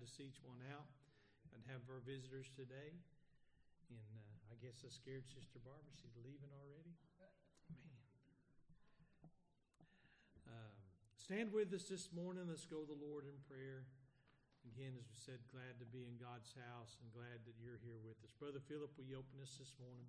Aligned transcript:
to 0.00 0.08
see 0.08 0.24
each 0.32 0.40
one 0.40 0.64
out 0.72 0.88
and 1.52 1.60
have 1.68 1.84
our 1.92 2.00
visitors 2.00 2.48
today. 2.56 2.96
And 3.92 4.10
uh, 4.16 4.52
I 4.52 4.56
guess 4.64 4.80
I 4.80 4.90
scared 4.90 5.28
Sister 5.28 5.60
Barbara. 5.60 5.92
She's 6.00 6.16
leaving 6.24 6.48
already. 6.56 6.96
Man. 7.20 7.36
Um, 10.48 10.74
stand 11.20 11.52
with 11.52 11.70
us 11.76 11.86
this 11.86 12.08
morning. 12.10 12.48
Let's 12.48 12.64
go 12.64 12.82
to 12.82 12.88
the 12.88 12.96
Lord 12.96 13.28
in 13.28 13.36
prayer. 13.44 13.84
Again, 14.64 14.92
as 14.96 15.04
we 15.08 15.16
said, 15.16 15.40
glad 15.52 15.80
to 15.80 15.88
be 15.88 16.04
in 16.04 16.20
God's 16.20 16.52
house 16.52 16.96
and 17.00 17.08
glad 17.12 17.44
that 17.48 17.56
you're 17.60 17.80
here 17.80 17.96
with 18.00 18.20
us. 18.24 18.32
Brother 18.36 18.60
Philip, 18.60 18.92
will 18.96 19.08
you 19.08 19.16
open 19.16 19.40
us 19.40 19.56
this 19.56 19.72
morning? 19.80 20.04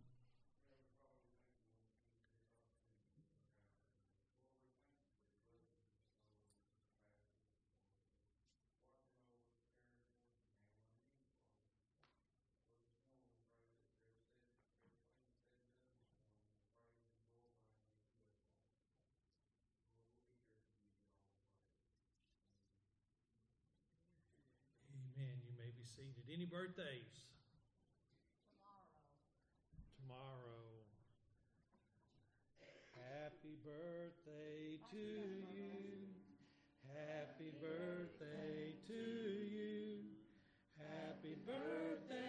Amen. 25.21 25.37
You 25.45 25.53
may 25.57 25.69
be 25.77 25.80
seated. 25.95 26.25
Any 26.31 26.45
birthdays? 26.45 27.27
Tomorrow. 29.99 30.61
Happy 32.95 33.55
birthday 33.63 34.79
to 34.91 35.05
you. 35.51 36.07
Happy 36.87 37.51
birthday 37.59 38.75
to 38.87 38.93
you. 38.93 40.03
Happy 40.77 41.35
birthday, 41.45 42.20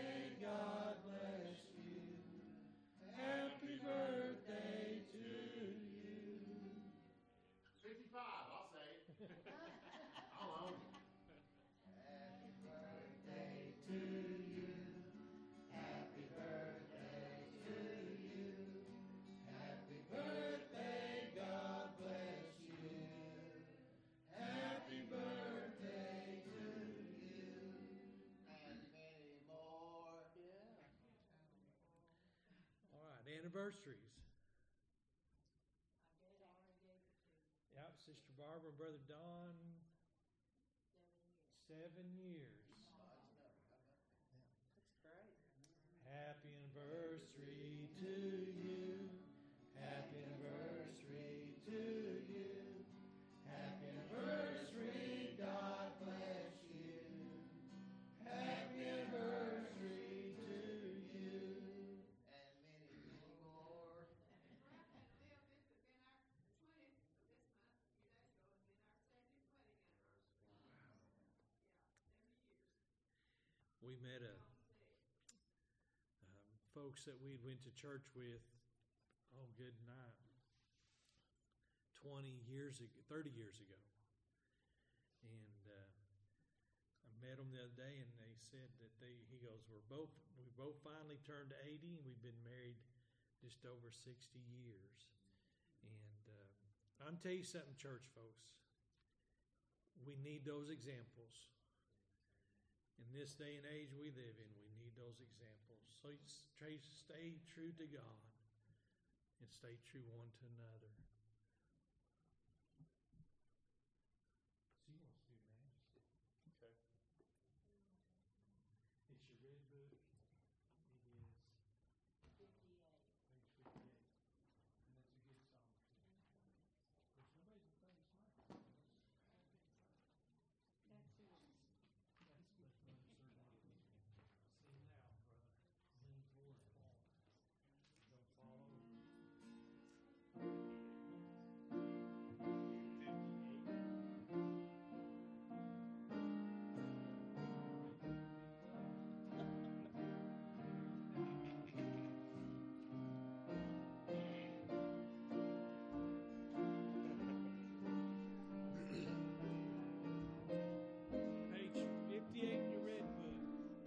anniversaries. 33.53 34.17
Yeah, 37.77 37.85
Sister 38.01 38.33
Barbara 38.41 38.73
and 38.73 38.79
Brother 38.81 39.05
Don, 39.05 39.53
seven 41.69 42.09
years. 42.17 42.49
That's 42.49 42.62
We 73.93 74.01
met 74.09 74.25
a 74.25 74.37
um, 76.25 76.57
folks 76.73 77.05
that 77.05 77.21
we 77.21 77.37
went 77.45 77.61
to 77.69 77.73
church 77.77 78.09
with. 78.17 78.41
Oh, 79.37 79.53
good 79.61 79.77
night. 79.85 80.17
Twenty 82.01 82.41
years 82.49 82.81
ago, 82.81 82.97
thirty 83.13 83.29
years 83.37 83.61
ago, 83.61 83.77
and 85.29 85.61
uh, 85.69 85.93
I 87.05 87.13
met 87.21 87.37
them 87.37 87.53
the 87.53 87.61
other 87.61 87.77
day, 87.77 88.01
and 88.01 88.09
they 88.17 88.33
said 88.41 88.73
that 88.81 88.97
they. 88.97 89.13
He 89.29 89.45
goes, 89.45 89.61
"We're 89.69 89.85
both. 89.93 90.09
We 90.41 90.49
both 90.57 90.81
finally 90.81 91.21
turned 91.29 91.53
eighty, 91.61 91.93
and 91.93 92.01
we've 92.09 92.25
been 92.25 92.41
married 92.49 92.81
just 93.45 93.61
over 93.69 93.93
sixty 93.93 94.41
years." 94.41 95.13
And 95.85 96.33
uh, 96.33 96.49
I'm 97.05 97.21
tell 97.21 97.37
you 97.37 97.45
something, 97.45 97.77
church 97.77 98.09
folks. 98.17 98.57
We 100.01 100.17
need 100.25 100.49
those 100.49 100.73
examples 100.73 101.53
in 103.03 103.11
this 103.19 103.35
day 103.35 103.59
and 103.59 103.67
age 103.67 103.91
we 103.99 104.15
live 104.15 104.37
in, 104.39 104.49
we 104.55 104.71
need 104.79 104.95
those 104.95 105.19
examples. 105.19 105.83
So 105.99 106.15
stay 106.55 106.79
true 107.51 107.75
to 107.83 107.87
God 107.91 108.23
and 109.43 109.51
stay 109.51 109.75
true 109.91 110.07
one 110.15 110.31
to 110.39 110.47
another. 110.55 111.02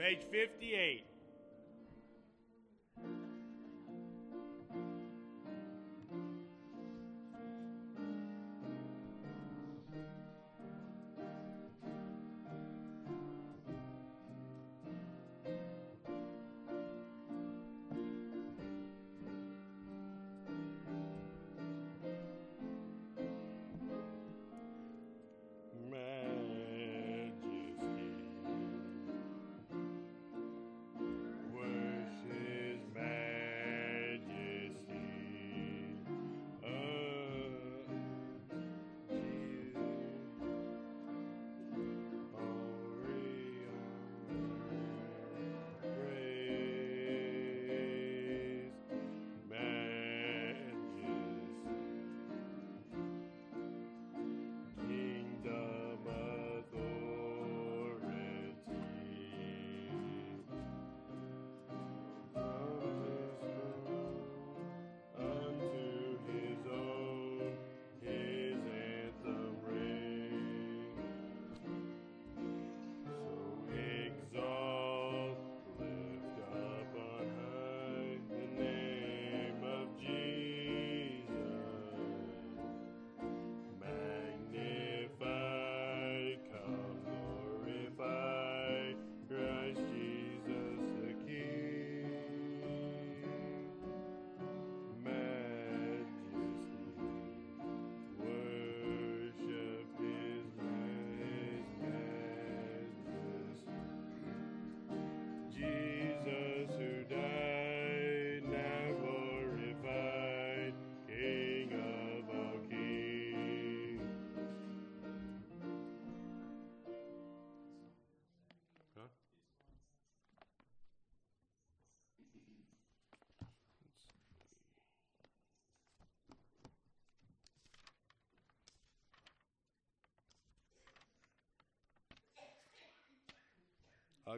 Page 0.05 0.21
58. 0.31 1.14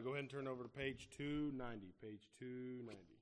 go 0.00 0.10
ahead 0.10 0.20
and 0.20 0.30
turn 0.30 0.46
over 0.46 0.62
to 0.62 0.68
page 0.68 1.08
290. 1.16 1.94
Page 2.00 2.28
290. 2.38 3.17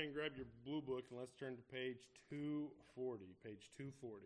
ahead 0.00 0.08
and 0.08 0.16
grab 0.16 0.32
your 0.34 0.46
blue 0.64 0.80
book 0.80 1.04
and 1.10 1.20
let's 1.20 1.34
turn 1.36 1.56
to 1.56 1.62
page 1.68 2.00
240. 2.30 3.36
Page 3.44 3.68
240. 3.76 4.24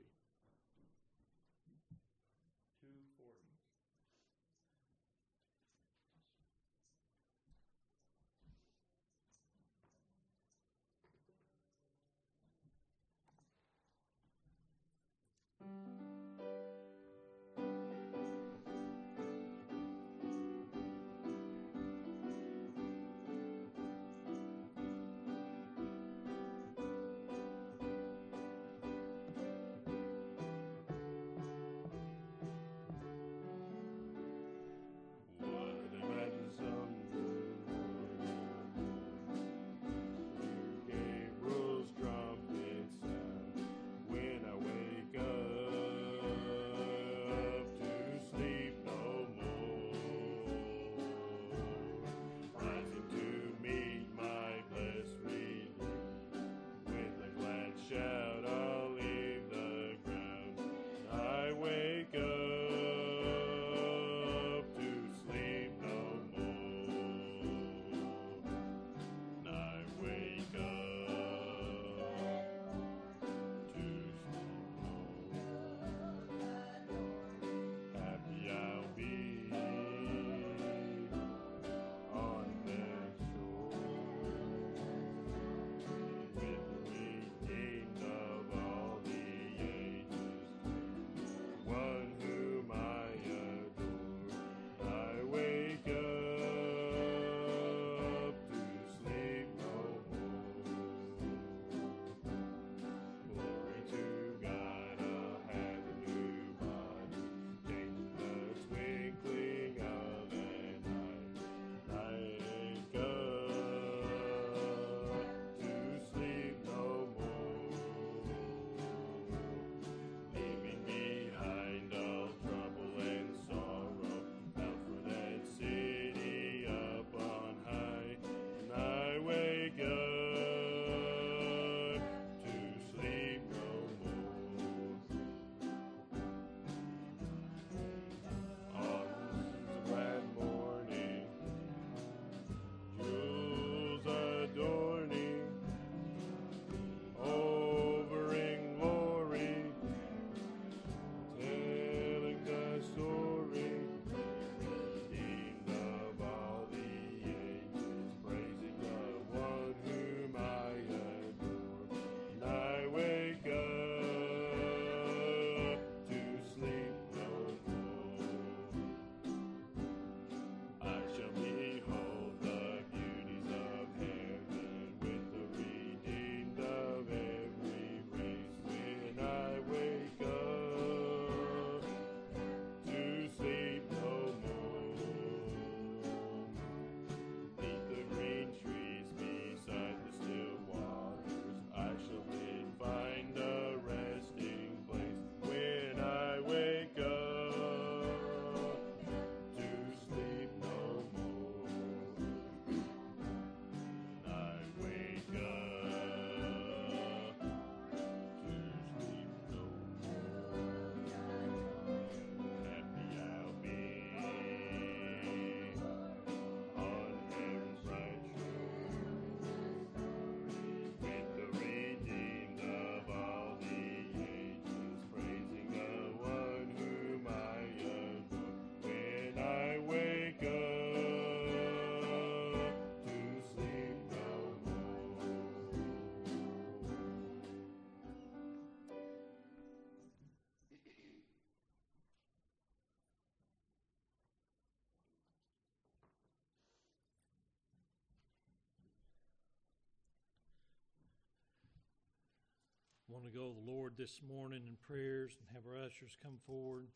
Want 253.15 253.31
to 253.31 253.31
go 253.31 253.47
to 253.47 253.55
the 253.55 253.71
Lord 253.71 253.95
this 253.95 254.19
morning 254.27 254.67
in 254.67 254.75
prayers 254.83 255.39
and 255.39 255.47
have 255.55 255.63
our 255.71 255.79
ushers 255.87 256.19
come 256.19 256.35
forward. 256.51 256.91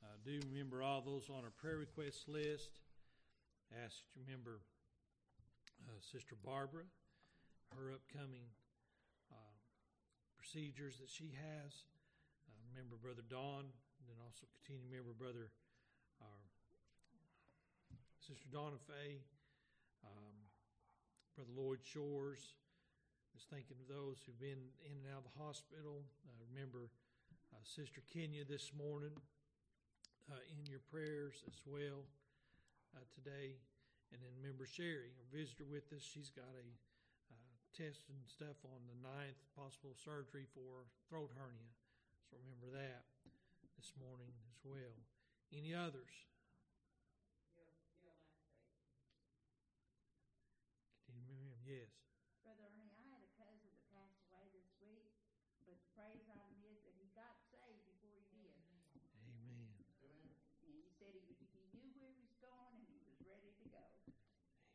Uh, 0.00 0.16
do 0.24 0.40
remember 0.48 0.80
all 0.80 1.04
those 1.04 1.28
on 1.28 1.44
our 1.44 1.52
prayer 1.52 1.76
request 1.76 2.32
list. 2.32 2.80
Ask 3.84 4.08
you 4.16 4.24
remember 4.24 4.64
uh, 5.84 6.00
Sister 6.00 6.32
Barbara, 6.40 6.88
her 7.76 7.92
upcoming 7.92 8.48
uh, 9.28 9.52
procedures 10.40 10.96
that 10.96 11.12
she 11.12 11.36
has. 11.36 11.84
Uh, 12.48 12.56
remember 12.72 12.96
Brother 12.96 13.20
Don, 13.28 13.68
and 13.68 14.04
then 14.08 14.16
also 14.24 14.48
continue 14.64 14.80
to 14.80 14.88
remember 14.88 15.12
Brother 15.12 15.52
Sister 18.24 18.48
Donna 18.48 18.80
Fay, 18.88 19.20
um, 20.08 20.36
Brother 21.36 21.52
Lloyd 21.52 21.84
Shores. 21.84 22.56
Thinking 23.46 23.78
of 23.78 23.86
those 23.86 24.18
who've 24.26 24.42
been 24.42 24.58
in 24.82 24.98
and 24.98 25.06
out 25.14 25.22
of 25.22 25.30
the 25.30 25.38
hospital. 25.38 26.02
Uh, 26.26 26.34
remember 26.50 26.90
uh, 27.54 27.62
Sister 27.62 28.02
Kenya 28.10 28.42
this 28.42 28.74
morning 28.74 29.14
uh, 30.26 30.42
in 30.50 30.58
your 30.66 30.82
prayers 30.90 31.46
as 31.46 31.62
well 31.62 32.02
uh, 32.98 33.06
today. 33.14 33.54
And 34.10 34.18
then 34.18 34.28
remember 34.42 34.66
Sherry, 34.66 35.14
our 35.16 35.28
visitor 35.30 35.64
with 35.70 35.86
us. 35.94 36.02
She's 36.02 36.34
got 36.34 36.50
a 36.50 36.66
uh, 37.30 37.54
test 37.70 38.10
and 38.10 38.18
stuff 38.26 38.58
on 38.66 38.82
the 38.90 38.98
9th, 39.06 39.38
possible 39.54 39.94
surgery 39.94 40.44
for 40.50 40.90
throat 41.06 41.30
hernia. 41.38 41.70
So 42.28 42.36
remember 42.42 42.74
that 42.74 43.06
this 43.78 43.94
morning 44.02 44.34
as 44.50 44.58
well. 44.66 44.98
Any 45.54 45.72
others? 45.72 46.12
Continue 51.06 51.24
to 51.30 51.32
remember 51.38 51.54
him. 51.54 51.62
Yes. 51.64 51.92
Brother 52.44 52.64
Ernie, 52.72 52.92
I 52.96 53.04
had 53.12 53.20
a 53.20 53.28
cousin 53.36 53.60
that 53.68 53.76
passed 53.92 54.16
away 54.32 54.48
this 54.56 54.72
week, 54.80 55.12
but 55.60 55.68
the 55.68 55.76
praise 55.92 56.24
on 56.32 56.40
him 56.48 56.64
is 56.64 56.80
that 56.84 56.96
he 56.96 57.12
got 57.12 57.36
saved 57.52 57.84
before 57.84 58.16
he 58.16 58.24
did. 58.32 58.56
Amen. 59.20 59.76
Amen. 60.00 60.32
And 60.64 60.72
he 60.72 60.88
said 60.96 61.12
he, 61.12 61.20
was- 61.28 61.36
he 61.52 61.60
knew 61.76 61.92
where 62.00 62.08
he 62.08 62.24
was 62.24 62.32
going 62.40 62.72
and 62.72 62.88
he 62.88 62.96
was 63.04 63.20
ready 63.20 63.52
to 63.52 63.64
go. 63.68 63.84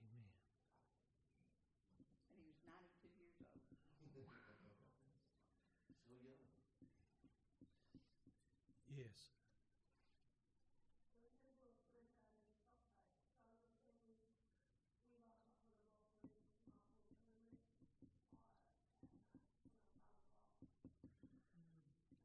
Amen. 0.06 0.30
And 2.30 2.38
he 2.38 2.46
was 2.46 2.62
92 2.62 3.10
years 3.18 3.42
old. 3.42 3.58
So 3.98 4.14
young. 4.22 4.54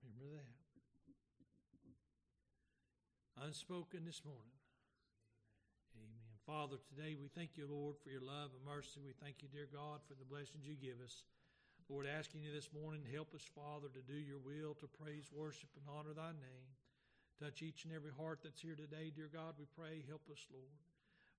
Remember 0.02 0.36
that. 0.36 0.58
Unspoken 3.46 4.04
this 4.04 4.22
morning. 4.24 4.58
Amen. 5.94 6.34
Father, 6.44 6.76
today 6.88 7.14
we 7.14 7.28
thank 7.28 7.56
you, 7.56 7.66
Lord, 7.70 7.96
for 8.02 8.10
your 8.10 8.20
love 8.20 8.50
and 8.56 8.64
mercy. 8.64 9.00
We 9.04 9.12
thank 9.22 9.42
you, 9.42 9.48
dear 9.48 9.68
God, 9.72 10.00
for 10.08 10.14
the 10.14 10.24
blessings 10.24 10.66
you 10.66 10.74
give 10.74 11.00
us. 11.04 11.22
Lord, 11.88 12.04
asking 12.04 12.44
you 12.44 12.52
this 12.52 12.68
morning, 12.68 13.00
help 13.08 13.32
us, 13.32 13.48
Father, 13.56 13.88
to 13.88 14.04
do 14.04 14.20
your 14.20 14.36
will, 14.44 14.76
to 14.76 14.88
praise, 15.00 15.32
worship, 15.32 15.72
and 15.72 15.88
honor 15.88 16.12
thy 16.12 16.36
name. 16.36 16.68
Touch 17.40 17.64
each 17.64 17.88
and 17.88 17.96
every 17.96 18.12
heart 18.12 18.44
that's 18.44 18.60
here 18.60 18.76
today, 18.76 19.08
dear 19.08 19.32
God. 19.32 19.56
We 19.56 19.64
pray, 19.72 20.04
help 20.04 20.28
us, 20.28 20.44
Lord. 20.52 20.76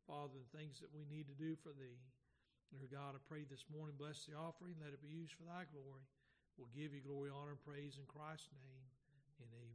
Father, 0.10 0.42
the 0.42 0.58
things 0.58 0.82
that 0.82 0.90
we 0.90 1.06
need 1.06 1.30
to 1.30 1.38
do 1.38 1.54
for 1.54 1.70
thee. 1.70 2.02
Dear 2.74 2.90
God, 2.90 3.14
I 3.14 3.22
pray 3.30 3.46
this 3.46 3.70
morning, 3.70 3.94
bless 3.94 4.26
the 4.26 4.34
offering, 4.34 4.82
let 4.82 4.90
it 4.90 5.06
be 5.06 5.14
used 5.14 5.38
for 5.38 5.46
thy 5.46 5.70
glory. 5.70 6.02
We'll 6.58 6.74
give 6.74 6.98
you 6.98 7.06
glory, 7.06 7.30
honor, 7.30 7.54
and 7.54 7.62
praise 7.62 8.02
in 8.02 8.10
Christ's 8.10 8.50
name, 8.58 8.90
and 9.38 9.54
amen. 9.54 9.69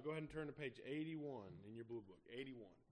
Go 0.00 0.10
ahead 0.10 0.22
and 0.22 0.32
turn 0.32 0.46
to 0.46 0.52
page 0.52 0.80
81 0.86 1.52
in 1.68 1.74
your 1.74 1.84
blue 1.84 2.02
book. 2.06 2.18
81. 2.32 2.56
81. 2.64 2.89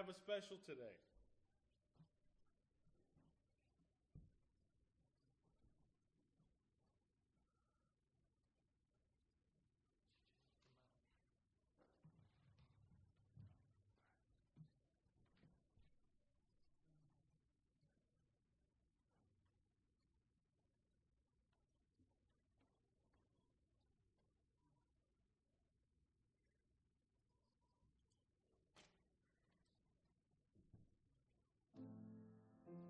Have 0.00 0.08
a 0.08 0.16
special 0.16 0.56
today. 0.64 0.96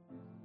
Thank 0.09 0.40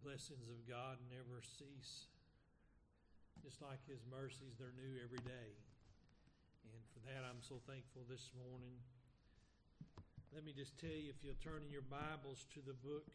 blessings 0.00 0.48
of 0.48 0.64
God 0.64 0.96
never 1.12 1.44
cease. 1.44 2.08
Just 3.44 3.60
like 3.60 3.80
His 3.84 4.00
mercies, 4.08 4.56
they're 4.56 4.76
new 4.76 4.96
every 5.00 5.20
day. 5.24 5.52
And 6.72 6.80
for 6.92 7.00
that, 7.08 7.24
I'm 7.24 7.40
so 7.44 7.60
thankful 7.68 8.08
this 8.08 8.32
morning. 8.36 8.80
Let 10.32 10.44
me 10.44 10.52
just 10.56 10.78
tell 10.80 10.92
you, 10.92 11.12
if 11.12 11.20
you'll 11.20 11.40
turn 11.44 11.60
in 11.66 11.72
your 11.72 11.84
Bibles 11.84 12.48
to 12.56 12.60
the 12.64 12.76
book 12.80 13.12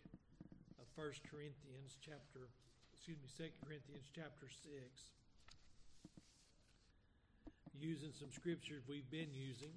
of 0.77 0.85
First 0.93 1.25
Corinthians, 1.25 1.97
chapter, 1.97 2.51
excuse 2.93 3.17
me, 3.17 3.29
Second 3.33 3.57
Corinthians, 3.65 4.05
chapter 4.13 4.45
6, 4.45 4.69
using 7.73 8.13
some 8.13 8.29
scriptures 8.29 8.83
we've 8.85 9.09
been 9.09 9.33
using, 9.33 9.73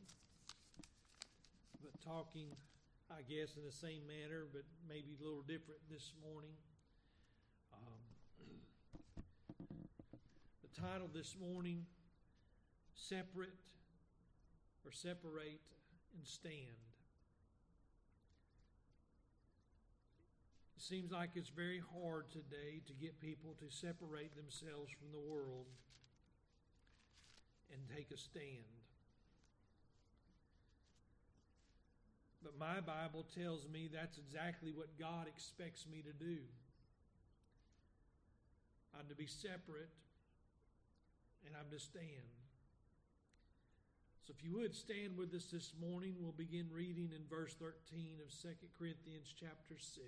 but 1.81 1.94
talking, 2.05 2.53
I 3.09 3.23
guess, 3.25 3.57
in 3.57 3.64
the 3.64 3.73
same 3.73 4.05
manner, 4.05 4.44
but 4.53 4.68
maybe 4.88 5.16
a 5.16 5.23
little 5.25 5.47
different 5.47 5.81
this 5.88 6.12
morning. 6.21 6.53
Um, 7.73 8.03
the 10.62 10.68
title 10.79 11.11
this 11.12 11.35
morning, 11.41 11.85
Separate 12.95 13.55
or 14.85 14.93
Separate 14.93 15.61
and 16.14 16.25
Stand. 16.25 16.79
It 20.77 20.83
seems 20.83 21.11
like 21.11 21.31
it's 21.35 21.49
very 21.49 21.83
hard 21.95 22.31
today 22.31 22.81
to 22.87 22.93
get 22.93 23.21
people 23.21 23.57
to 23.59 23.75
separate 23.75 24.37
themselves 24.37 24.93
from 24.93 25.11
the 25.11 25.19
world 25.19 25.67
and 27.73 27.81
take 27.97 28.12
a 28.12 28.17
stand. 28.17 28.71
But 32.41 32.53
my 32.57 32.81
Bible 32.81 33.27
tells 33.35 33.67
me 33.67 33.91
that's 33.93 34.19
exactly 34.19 34.71
what 34.71 34.97
God 34.97 35.27
expects 35.27 35.87
me 35.91 36.03
to 36.03 36.12
do. 36.12 36.38
I'm 38.97 39.09
to 39.09 39.17
be 39.17 39.27
separate 39.27 39.91
and 41.46 41.55
I'm 41.57 41.70
to 41.70 41.79
stand. 41.79 42.29
So 44.27 44.35
if 44.37 44.44
you 44.44 44.59
would 44.59 44.74
stand 44.74 45.16
with 45.16 45.33
us 45.33 45.46
this 45.46 45.72
morning, 45.81 46.14
we'll 46.20 46.33
begin 46.37 46.68
reading 46.70 47.11
in 47.16 47.22
verse 47.31 47.55
13 47.59 48.20
of 48.20 48.31
2 48.31 48.48
Corinthians 48.79 49.33
chapter 49.38 49.79
6. 49.79 49.98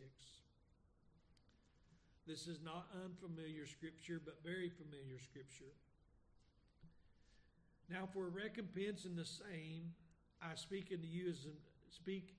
This 2.26 2.46
is 2.46 2.60
not 2.62 2.86
unfamiliar 3.02 3.66
scripture, 3.66 4.20
but 4.22 4.44
very 4.44 4.68
familiar 4.68 5.18
scripture. 5.18 5.72
Now, 7.88 8.08
for 8.12 8.26
a 8.26 8.30
recompense 8.30 9.04
in 9.04 9.16
the 9.16 9.24
same, 9.24 9.94
I 10.40 10.54
speak 10.54 10.90
unto 10.92 11.06
you 11.06 11.30
as 11.30 11.46
speak 11.90 12.36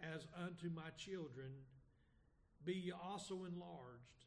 as 0.00 0.26
unto 0.40 0.70
my 0.74 0.90
children. 0.96 1.50
Be 2.64 2.74
ye 2.74 2.92
also 2.92 3.44
enlarged. 3.44 4.21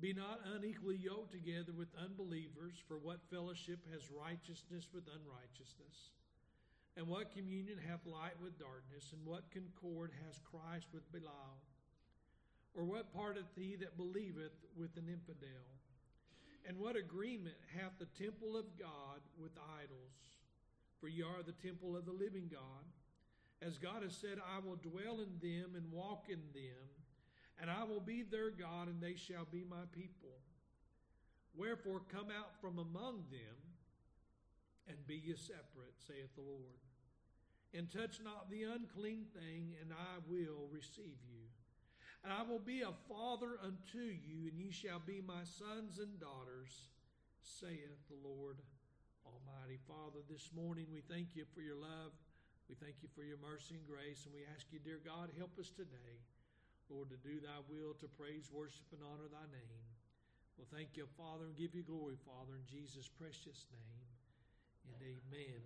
Be 0.00 0.12
not 0.12 0.40
unequally 0.54 0.96
yoked 0.96 1.32
together 1.32 1.72
with 1.76 1.88
unbelievers, 1.98 2.74
for 2.86 2.98
what 2.98 3.18
fellowship 3.30 3.80
has 3.92 4.10
righteousness 4.10 4.88
with 4.94 5.04
unrighteousness? 5.10 6.14
And 6.96 7.06
what 7.06 7.34
communion 7.34 7.78
hath 7.78 8.06
light 8.06 8.38
with 8.42 8.58
darkness? 8.58 9.12
And 9.12 9.26
what 9.26 9.50
concord 9.50 10.12
has 10.26 10.40
Christ 10.42 10.86
with 10.92 11.10
Belial? 11.10 11.62
Or 12.74 12.84
what 12.84 13.12
parteth 13.12 13.50
he 13.56 13.76
that 13.76 13.96
believeth 13.96 14.54
with 14.76 14.96
an 14.96 15.08
infidel? 15.08 15.66
And 16.66 16.78
what 16.78 16.96
agreement 16.96 17.56
hath 17.74 17.98
the 17.98 18.10
temple 18.22 18.56
of 18.56 18.78
God 18.78 19.22
with 19.40 19.52
idols? 19.78 20.18
For 21.00 21.08
ye 21.08 21.22
are 21.22 21.42
the 21.42 21.58
temple 21.66 21.96
of 21.96 22.04
the 22.04 22.12
living 22.12 22.50
God. 22.50 22.86
As 23.62 23.78
God 23.78 24.02
has 24.02 24.14
said, 24.14 24.38
I 24.38 24.58
will 24.64 24.76
dwell 24.76 25.20
in 25.20 25.38
them 25.40 25.74
and 25.74 25.90
walk 25.90 26.26
in 26.28 26.42
them, 26.54 26.86
and 27.60 27.70
I 27.70 27.84
will 27.84 28.00
be 28.00 28.22
their 28.22 28.50
God, 28.50 28.88
and 28.88 29.00
they 29.00 29.16
shall 29.16 29.46
be 29.50 29.64
my 29.68 29.86
people. 29.92 30.38
Wherefore 31.56 32.02
come 32.12 32.28
out 32.30 32.54
from 32.60 32.78
among 32.78 33.24
them, 33.30 33.58
and 34.86 35.06
be 35.06 35.16
ye 35.16 35.34
separate, 35.34 35.98
saith 35.98 36.34
the 36.34 36.42
Lord. 36.42 36.80
And 37.74 37.90
touch 37.90 38.20
not 38.24 38.48
the 38.50 38.62
unclean 38.62 39.26
thing, 39.34 39.74
and 39.82 39.92
I 39.92 40.24
will 40.26 40.70
receive 40.72 41.20
you. 41.28 41.44
And 42.24 42.32
I 42.32 42.42
will 42.42 42.58
be 42.58 42.82
a 42.82 42.96
father 43.08 43.60
unto 43.62 43.98
you, 44.00 44.48
and 44.48 44.58
ye 44.58 44.70
shall 44.70 45.02
be 45.04 45.20
my 45.20 45.44
sons 45.44 45.98
and 45.98 46.18
daughters, 46.18 46.88
saith 47.42 48.00
the 48.08 48.20
Lord 48.26 48.58
Almighty. 49.26 49.78
Father, 49.86 50.24
this 50.30 50.50
morning 50.56 50.86
we 50.92 51.00
thank 51.00 51.36
you 51.36 51.44
for 51.54 51.60
your 51.60 51.76
love. 51.76 52.16
We 52.68 52.74
thank 52.76 53.02
you 53.02 53.08
for 53.14 53.22
your 53.22 53.38
mercy 53.40 53.76
and 53.76 53.86
grace, 53.86 54.24
and 54.24 54.34
we 54.34 54.44
ask 54.54 54.66
you, 54.72 54.78
dear 54.78 55.00
God, 55.04 55.30
help 55.36 55.58
us 55.58 55.70
today, 55.70 56.20
Lord, 56.90 57.12
to 57.12 57.20
do 57.20 57.40
thy 57.40 57.60
will, 57.68 57.92
to 58.00 58.08
praise, 58.16 58.48
worship, 58.52 58.88
and 58.92 59.00
honor 59.04 59.28
thy 59.28 59.44
name. 59.52 59.84
Well, 60.56 60.66
thank 60.72 60.96
you, 60.96 61.06
Father, 61.16 61.44
and 61.44 61.56
give 61.56 61.74
you 61.74 61.82
glory, 61.82 62.16
Father, 62.24 62.56
in 62.56 62.66
Jesus' 62.66 63.08
precious 63.08 63.68
name. 63.70 64.02
And 64.88 64.98
amen. 65.04 65.62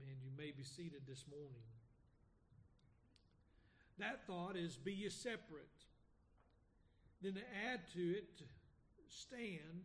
Amen. 0.00 0.16
You 0.24 0.32
may 0.36 0.50
be 0.50 0.64
seated 0.64 1.02
this 1.06 1.24
morning. 1.30 1.62
That 3.98 4.26
thought 4.26 4.56
is 4.56 4.76
be 4.76 4.92
ye 4.92 5.08
separate. 5.10 5.68
Then 7.20 7.34
to 7.34 7.44
add 7.70 7.80
to 7.94 8.00
it, 8.00 8.42
stand. 9.08 9.84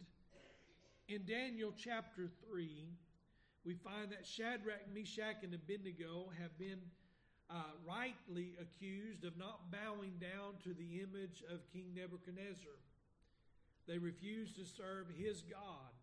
In 1.07 1.25
Daniel 1.25 1.73
chapter 1.75 2.29
3, 2.49 2.87
we 3.65 3.73
find 3.73 4.11
that 4.11 4.25
Shadrach, 4.25 4.87
Meshach, 4.93 5.43
and 5.43 5.53
Abednego 5.53 6.31
have 6.39 6.57
been 6.57 6.79
uh, 7.53 7.61
rightly 7.87 8.57
accused 8.59 9.23
of 9.23 9.37
not 9.37 9.69
bowing 9.71 10.17
down 10.19 10.57
to 10.63 10.73
the 10.73 11.05
image 11.05 11.43
of 11.53 11.61
King 11.71 11.93
Nebuchadnezzar. 11.95 12.73
They 13.87 13.99
refused 13.99 14.55
to 14.55 14.65
serve 14.65 15.07
his 15.15 15.43
God. 15.43 15.93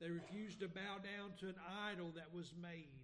They 0.00 0.08
refused 0.08 0.60
to 0.60 0.68
bow 0.68 1.02
down 1.02 1.34
to 1.40 1.48
an 1.48 1.58
idol 1.90 2.12
that 2.14 2.32
was 2.34 2.54
made. 2.60 3.02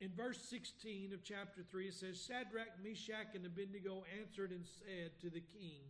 In 0.00 0.10
verse 0.16 0.38
16 0.50 1.12
of 1.12 1.22
chapter 1.22 1.62
3, 1.70 1.88
it 1.88 1.94
says, 1.94 2.20
Shadrach, 2.20 2.82
Meshach, 2.82 3.34
and 3.34 3.46
Abednego 3.46 4.04
answered 4.20 4.50
and 4.50 4.66
said 4.66 5.12
to 5.20 5.30
the 5.30 5.40
king, 5.40 5.86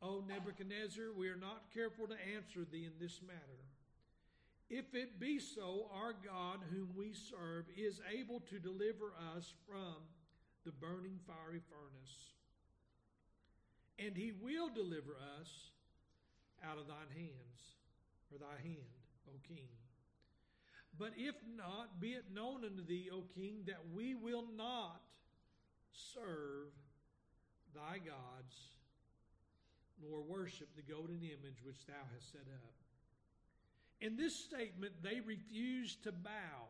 O 0.00 0.24
Nebuchadnezzar, 0.26 1.12
we 1.16 1.28
are 1.28 1.36
not 1.36 1.72
careful 1.72 2.06
to 2.06 2.16
answer 2.34 2.66
thee 2.70 2.84
in 2.84 2.92
this 2.98 3.20
matter. 3.22 3.62
If 4.72 4.94
it 4.94 5.20
be 5.20 5.38
so, 5.38 5.90
our 5.92 6.14
God, 6.14 6.60
whom 6.72 6.88
we 6.96 7.12
serve, 7.12 7.66
is 7.76 8.00
able 8.10 8.40
to 8.48 8.58
deliver 8.58 9.12
us 9.36 9.52
from 9.68 9.96
the 10.64 10.72
burning 10.72 11.20
fiery 11.26 11.60
furnace. 11.68 12.32
And 13.98 14.16
he 14.16 14.32
will 14.32 14.70
deliver 14.70 15.12
us 15.38 15.72
out 16.64 16.78
of 16.78 16.86
thine 16.86 17.12
hands, 17.14 17.60
or 18.32 18.38
thy 18.38 18.62
hand, 18.62 18.96
O 19.28 19.36
king. 19.46 19.68
But 20.98 21.12
if 21.18 21.34
not, 21.54 22.00
be 22.00 22.12
it 22.12 22.32
known 22.32 22.64
unto 22.64 22.82
thee, 22.82 23.10
O 23.12 23.24
king, 23.34 23.64
that 23.66 23.82
we 23.94 24.14
will 24.14 24.46
not 24.56 25.02
serve 25.92 26.72
thy 27.74 27.98
gods, 27.98 28.56
nor 30.02 30.22
worship 30.22 30.68
the 30.76 30.92
golden 30.94 31.20
image 31.20 31.62
which 31.62 31.84
thou 31.86 32.04
hast 32.14 32.32
set 32.32 32.48
up. 32.54 32.81
In 34.02 34.16
this 34.16 34.34
statement, 34.34 34.92
they 35.00 35.20
refused 35.20 36.02
to 36.02 36.12
bow. 36.12 36.66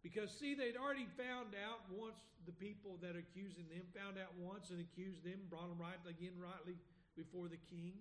Because, 0.00 0.30
see, 0.30 0.54
they'd 0.54 0.78
already 0.78 1.08
found 1.18 1.58
out 1.58 1.82
once 1.90 2.22
the 2.46 2.52
people 2.52 2.96
that 3.02 3.16
are 3.16 3.18
accusing 3.26 3.66
them 3.68 3.82
found 3.92 4.16
out 4.16 4.32
once 4.38 4.70
and 4.70 4.80
accused 4.80 5.24
them, 5.24 5.42
brought 5.50 5.68
them 5.68 5.82
right 5.82 5.98
again 6.08 6.38
rightly 6.40 6.78
before 7.16 7.48
the 7.48 7.58
king. 7.68 7.94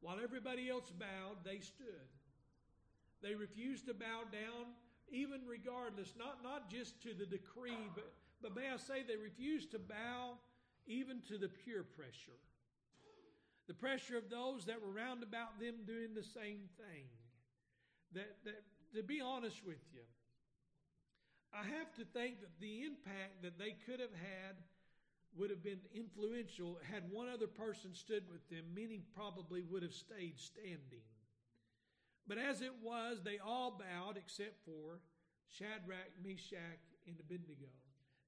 While 0.00 0.18
everybody 0.22 0.70
else 0.70 0.88
bowed, 0.94 1.42
they 1.44 1.58
stood. 1.58 2.08
They 3.22 3.34
refused 3.34 3.86
to 3.86 3.94
bow 3.94 4.22
down, 4.30 4.72
even 5.10 5.40
regardless, 5.48 6.14
not, 6.16 6.44
not 6.44 6.70
just 6.70 7.02
to 7.02 7.12
the 7.12 7.26
decree, 7.26 7.90
but, 7.94 8.12
but 8.40 8.54
may 8.54 8.70
I 8.72 8.76
say 8.76 9.02
they 9.02 9.16
refused 9.16 9.72
to 9.72 9.80
bow 9.80 10.38
even 10.86 11.20
to 11.28 11.38
the 11.38 11.48
peer 11.48 11.82
pressure. 11.82 12.38
The 13.68 13.74
pressure 13.74 14.16
of 14.16 14.30
those 14.30 14.66
that 14.66 14.80
were 14.80 14.92
round 14.92 15.22
about 15.22 15.58
them 15.58 15.82
doing 15.86 16.14
the 16.14 16.22
same 16.22 16.70
thing. 16.78 17.10
That, 18.12 18.36
that 18.44 18.62
to 18.94 19.02
be 19.02 19.20
honest 19.20 19.64
with 19.66 19.82
you, 19.92 20.06
I 21.52 21.64
have 21.64 21.92
to 21.96 22.04
think 22.04 22.40
that 22.40 22.60
the 22.60 22.82
impact 22.82 23.42
that 23.42 23.58
they 23.58 23.74
could 23.86 24.00
have 24.00 24.14
had 24.14 24.56
would 25.36 25.50
have 25.50 25.62
been 25.62 25.80
influential 25.94 26.78
had 26.90 27.10
one 27.10 27.28
other 27.28 27.46
person 27.46 27.94
stood 27.94 28.24
with 28.30 28.48
them. 28.48 28.64
Many 28.74 29.02
probably 29.14 29.62
would 29.62 29.82
have 29.82 29.92
stayed 29.92 30.38
standing. 30.38 31.04
But 32.26 32.38
as 32.38 32.62
it 32.62 32.72
was, 32.82 33.22
they 33.22 33.38
all 33.38 33.78
bowed 33.78 34.16
except 34.16 34.64
for 34.64 35.00
Shadrach, 35.48 36.10
Meshach, 36.24 36.82
and 37.06 37.16
Abednego. 37.20 37.70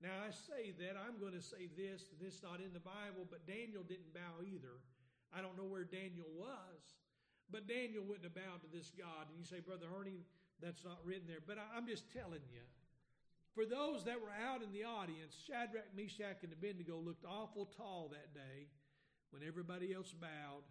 Now 0.00 0.22
I 0.22 0.30
say 0.30 0.70
that, 0.78 0.94
I'm 0.94 1.18
going 1.18 1.34
to 1.34 1.42
say 1.42 1.66
this, 1.74 2.06
this 2.22 2.42
not 2.42 2.60
in 2.60 2.72
the 2.72 2.84
Bible, 2.84 3.26
but 3.28 3.46
Daniel 3.46 3.82
didn't 3.82 4.14
bow 4.14 4.44
either. 4.46 4.78
I 5.34 5.42
don't 5.42 5.56
know 5.56 5.68
where 5.68 5.84
Daniel 5.84 6.28
was, 6.36 6.80
but 7.50 7.68
Daniel 7.68 8.04
wouldn't 8.04 8.24
have 8.24 8.34
bowed 8.34 8.60
to 8.62 8.70
this 8.72 8.92
God. 8.96 9.28
And 9.28 9.38
you 9.38 9.44
say, 9.44 9.60
Brother 9.60 9.86
Ernie, 9.88 10.24
that's 10.60 10.84
not 10.84 10.98
written 11.04 11.26
there. 11.26 11.44
But 11.44 11.58
I'm 11.74 11.86
just 11.86 12.10
telling 12.12 12.44
you, 12.52 12.64
For 13.54 13.64
those 13.64 14.04
that 14.04 14.20
were 14.20 14.34
out 14.34 14.62
in 14.62 14.72
the 14.72 14.84
audience, 14.84 15.34
Shadrach, 15.46 15.94
Meshach, 15.96 16.42
and 16.42 16.52
Abednego 16.52 16.98
looked 16.98 17.24
awful 17.24 17.66
tall 17.76 18.10
that 18.12 18.34
day 18.34 18.68
when 19.30 19.42
everybody 19.42 19.92
else 19.92 20.12
bowed 20.12 20.64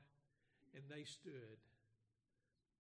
and 0.74 0.84
they 0.90 1.04
stood. 1.04 1.60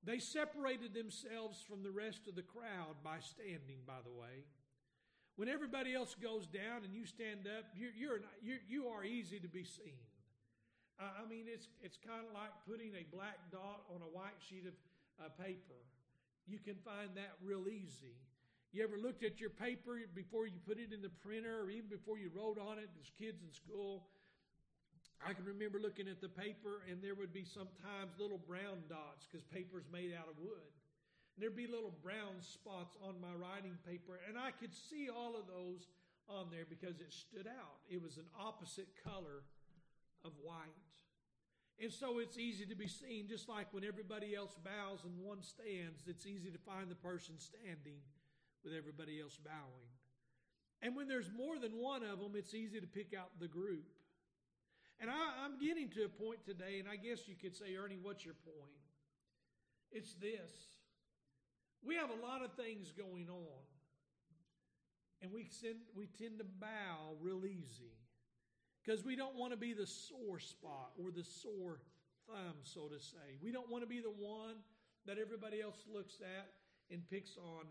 They 0.03 0.19
separated 0.19 0.93
themselves 0.93 1.61
from 1.67 1.83
the 1.83 1.91
rest 1.91 2.27
of 2.27 2.35
the 2.35 2.43
crowd 2.43 2.95
by 3.03 3.17
standing, 3.19 3.81
by 3.85 3.99
the 4.03 4.11
way. 4.11 4.45
When 5.35 5.49
everybody 5.49 5.93
else 5.93 6.15
goes 6.15 6.47
down 6.47 6.83
and 6.83 6.93
you 6.93 7.05
stand 7.05 7.45
up, 7.45 7.65
you're, 7.75 7.91
you're, 7.95 8.19
not, 8.19 8.31
you're 8.41 8.63
you 8.67 8.87
are 8.87 9.03
easy 9.03 9.39
to 9.39 9.47
be 9.47 9.63
seen. 9.63 9.99
I 10.97 11.29
mean, 11.29 11.45
it's, 11.45 11.69
it's 11.85 11.97
kind 12.01 12.25
of 12.25 12.33
like 12.33 12.49
putting 12.65 12.97
a 12.97 13.05
black 13.13 13.37
dot 13.53 13.85
on 13.93 14.01
a 14.01 14.09
white 14.09 14.37
sheet 14.41 14.65
of 14.65 14.73
uh, 15.21 15.29
paper. 15.37 15.77
You 16.49 16.57
can 16.57 16.75
find 16.81 17.13
that 17.13 17.37
real 17.45 17.69
easy. 17.69 18.17
You 18.73 18.83
ever 18.83 18.97
looked 18.97 19.23
at 19.23 19.39
your 19.39 19.53
paper 19.53 20.01
before 20.13 20.49
you 20.49 20.57
put 20.65 20.81
it 20.81 20.91
in 20.91 21.01
the 21.01 21.13
printer 21.21 21.61
or 21.61 21.69
even 21.69 21.89
before 21.89 22.17
you 22.17 22.33
wrote 22.33 22.57
on 22.57 22.81
it 22.81 22.89
as 22.97 23.13
kids 23.13 23.45
in 23.45 23.53
school? 23.53 24.09
I 25.21 25.33
can 25.33 25.45
remember 25.45 25.79
looking 25.79 26.07
at 26.09 26.21
the 26.21 26.29
paper 26.29 26.85
and 26.89 27.01
there 27.01 27.15
would 27.15 27.33
be 27.33 27.45
sometimes 27.45 28.17
little 28.17 28.37
brown 28.37 28.85
dots 28.89 29.25
because 29.25 29.45
paper's 29.45 29.85
made 29.91 30.13
out 30.17 30.29
of 30.29 30.37
wood. 30.37 30.73
And 31.33 31.39
there'd 31.41 31.57
be 31.57 31.65
little 31.65 31.93
brown 32.01 32.41
spots 32.41 32.97
on 33.01 33.21
my 33.21 33.33
writing 33.37 33.77
paper 33.85 34.19
and 34.27 34.37
I 34.37 34.49
could 34.51 34.73
see 34.73 35.09
all 35.09 35.37
of 35.37 35.45
those 35.45 35.89
on 36.29 36.49
there 36.51 36.65
because 36.69 36.99
it 36.99 37.13
stood 37.13 37.47
out. 37.47 37.81
It 37.89 38.01
was 38.01 38.17
an 38.17 38.29
opposite 38.37 38.89
color 39.01 39.45
of 40.25 40.31
white. 40.41 40.87
And 41.79 41.93
so 41.93 42.17
it's 42.17 42.37
easy 42.37 42.65
to 42.65 42.75
be 42.75 42.87
seen, 42.87 43.27
just 43.27 43.47
like 43.47 43.67
when 43.71 43.83
everybody 43.83 44.35
else 44.35 44.55
bows 44.63 45.03
and 45.03 45.13
one 45.19 45.43
stands, 45.43 46.01
it's 46.07 46.25
easy 46.25 46.49
to 46.49 46.57
find 46.57 46.89
the 46.89 46.95
person 46.95 47.35
standing 47.37 48.01
with 48.63 48.73
everybody 48.73 49.21
else 49.21 49.37
bowing. 49.37 49.93
And 50.81 50.95
when 50.95 51.07
there's 51.07 51.29
more 51.35 51.59
than 51.59 51.77
one 51.77 52.03
of 52.03 52.19
them, 52.19 52.33
it's 52.35 52.53
easy 52.53 52.79
to 52.79 52.87
pick 52.87 53.13
out 53.17 53.29
the 53.39 53.47
group. 53.47 53.85
And 54.99 55.11
I, 55.11 55.45
am 55.45 55.59
getting 55.59 55.89
to 55.89 56.05
a 56.05 56.09
point 56.09 56.43
today, 56.45 56.79
and 56.79 56.89
I 56.89 56.95
guess 56.95 57.27
you 57.27 57.35
could 57.35 57.55
say, 57.55 57.75
Ernie, 57.75 57.99
what's 58.01 58.25
your 58.25 58.33
point? 58.33 58.81
It's 59.91 60.13
this. 60.15 60.51
We 61.85 61.95
have 61.95 62.09
a 62.09 62.25
lot 62.25 62.43
of 62.43 62.53
things 62.53 62.91
going 62.91 63.29
on, 63.29 63.63
and 65.21 65.31
we, 65.31 65.45
send, 65.45 65.77
we 65.95 66.07
tend 66.07 66.39
to 66.39 66.45
bow 66.59 67.13
real 67.21 67.45
easy 67.45 67.93
because 68.87 69.03
we 69.03 69.19
don't 69.19 69.35
want 69.35 69.51
to 69.51 69.59
be 69.59 69.75
the 69.75 69.85
sore 69.85 70.39
spot 70.39 70.95
or 70.95 71.11
the 71.11 71.23
sore 71.43 71.83
thumb, 72.23 72.55
so 72.63 72.87
to 72.87 72.95
say. 73.03 73.35
We 73.43 73.51
don't 73.51 73.67
want 73.67 73.83
to 73.83 73.89
be 73.89 73.99
the 73.99 74.15
one 74.15 74.63
that 75.03 75.19
everybody 75.19 75.59
else 75.59 75.83
looks 75.91 76.23
at 76.23 76.47
and 76.87 77.03
picks 77.11 77.35
on. 77.35 77.67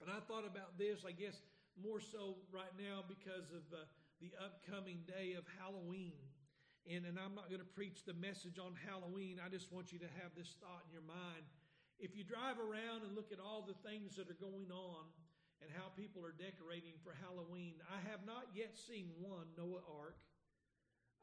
And 0.00 0.08
I 0.08 0.16
thought 0.24 0.48
about 0.48 0.80
this, 0.80 1.04
I 1.04 1.12
guess, 1.12 1.36
more 1.76 2.00
so 2.00 2.40
right 2.48 2.72
now 2.80 3.04
because 3.04 3.52
of 3.52 3.68
uh, 3.68 3.84
the 4.24 4.32
upcoming 4.40 5.04
day 5.04 5.36
of 5.36 5.44
Halloween. 5.60 6.16
And, 6.88 7.04
and 7.04 7.20
I'm 7.20 7.36
not 7.36 7.52
going 7.52 7.60
to 7.60 7.72
preach 7.76 8.08
the 8.08 8.16
message 8.16 8.56
on 8.56 8.72
Halloween. 8.88 9.36
I 9.44 9.52
just 9.52 9.68
want 9.68 9.92
you 9.92 10.00
to 10.00 10.08
have 10.24 10.32
this 10.32 10.56
thought 10.56 10.88
in 10.88 10.92
your 10.96 11.04
mind. 11.04 11.44
If 12.00 12.16
you 12.16 12.24
drive 12.24 12.56
around 12.56 13.04
and 13.04 13.12
look 13.12 13.28
at 13.28 13.44
all 13.44 13.60
the 13.68 13.76
things 13.84 14.16
that 14.16 14.32
are 14.32 14.40
going 14.40 14.72
on 14.72 15.04
and 15.60 15.68
how 15.70 15.92
people 15.96 16.24
are 16.24 16.34
decorating 16.34 16.96
for 17.04 17.12
Halloween, 17.20 17.78
I 17.92 18.00
have 18.10 18.24
not 18.24 18.48
yet 18.56 18.76
seen 18.76 19.12
one 19.20 19.52
Noah 19.56 19.84
Ark 19.86 20.16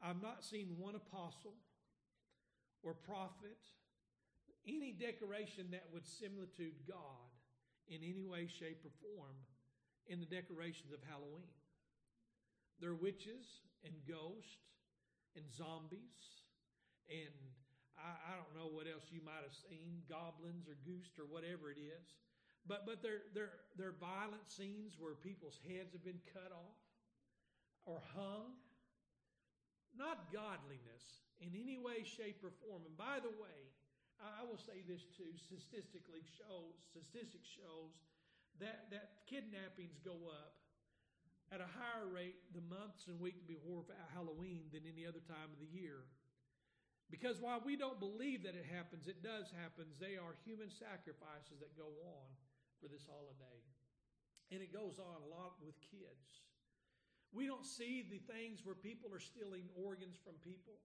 I've 0.01 0.21
not 0.21 0.43
seen 0.45 0.77
one 0.77 0.95
apostle 0.95 1.55
or 2.83 2.93
prophet, 2.93 3.57
any 4.67 4.93
decoration 4.93 5.67
that 5.71 5.85
would 5.91 6.05
similitude 6.05 6.85
God 6.87 7.33
in 7.89 8.03
any 8.03 8.25
way, 8.25 8.47
shape, 8.47 8.85
or 8.85 8.93
form 9.01 9.35
in 10.05 10.19
the 10.19 10.29
decorations 10.29 10.93
of 10.93 10.99
Halloween. 11.09 11.49
There 12.79 12.91
are 12.91 13.01
witches 13.01 13.65
and 13.83 13.93
ghosts 14.07 14.69
and 15.35 15.45
zombies 15.49 16.45
and 17.09 17.33
I, 17.97 18.13
I, 18.13 18.31
don't 18.37 18.53
know 18.53 18.69
what 18.69 18.85
else 18.85 19.09
you 19.09 19.23
might 19.25 19.41
have 19.41 19.55
seen, 19.55 20.05
goblins 20.05 20.67
or 20.69 20.77
ghosts 20.85 21.17
or 21.17 21.25
whatever 21.25 21.71
it 21.71 21.79
is. 21.81 22.05
But 22.67 22.85
but 22.85 23.01
they're 23.01 23.23
they're 23.33 23.55
they're 23.79 23.95
violent 23.95 24.43
scenes 24.47 24.99
where 24.99 25.15
people's 25.15 25.59
heads 25.63 25.93
have 25.93 26.03
been 26.03 26.19
cut 26.35 26.51
off 26.51 26.83
or 27.87 28.03
hung 28.13 28.59
not 29.95 30.29
godliness 30.29 31.25
in 31.41 31.55
any 31.57 31.79
way, 31.79 32.05
shape, 32.05 32.43
or 32.45 32.53
form. 32.61 32.85
And 32.85 32.93
by 32.99 33.17
the 33.17 33.33
way, 33.33 33.73
I 34.19 34.43
will 34.43 34.59
say 34.59 34.83
this 34.83 35.07
too: 35.15 35.31
statistically 35.39 36.27
shows 36.37 36.75
statistics 36.83 37.47
shows 37.47 37.95
that 38.59 38.91
that 38.91 39.23
kidnappings 39.29 39.97
go 40.03 40.27
up 40.27 40.59
at 41.53 41.63
a 41.63 41.69
higher 41.79 42.09
rate 42.11 42.35
the 42.51 42.65
months 42.67 43.07
and 43.07 43.15
week 43.23 43.47
before 43.47 43.87
Halloween 44.11 44.67
than 44.73 44.83
any 44.83 45.07
other 45.07 45.23
time 45.23 45.47
of 45.55 45.59
the 45.63 45.71
year. 45.71 46.03
Because 47.07 47.39
while 47.39 47.63
we 47.63 47.79
don't 47.79 48.03
believe 48.03 48.43
that 48.43 48.59
it 48.59 48.67
happens, 48.67 49.07
it 49.07 49.23
does 49.23 49.47
happen. 49.55 49.87
They 49.95 50.19
are 50.19 50.35
human 50.43 50.67
sacrifices 50.67 51.63
that 51.63 51.71
go 51.79 51.87
on 52.03 52.27
for 52.79 52.87
this 52.87 53.05
holiday. 53.05 53.59
And 54.51 54.63
it 54.63 54.71
goes 54.71 54.97
on 54.97 55.19
a 55.23 55.29
lot 55.29 55.59
with 55.59 55.75
kids. 55.83 56.45
We 57.35 57.45
don't 57.45 57.67
see 57.67 58.07
the 58.07 58.23
things 58.31 58.63
where 58.63 58.75
people 58.75 59.11
are 59.11 59.19
stealing 59.19 59.67
organs 59.75 60.15
from 60.15 60.39
people 60.39 60.79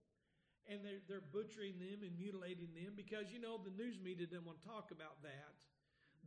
and 0.71 0.83
they're, 0.83 1.03
they're 1.11 1.31
butchering 1.35 1.79
them 1.79 2.07
and 2.07 2.15
mutilating 2.15 2.71
them 2.75 2.95
because, 2.95 3.31
you 3.35 3.39
know, 3.43 3.59
the 3.59 3.75
news 3.75 3.99
media 3.99 4.27
doesn't 4.27 4.47
want 4.47 4.63
to 4.63 4.67
talk 4.67 4.95
about 4.95 5.19
that. 5.23 5.55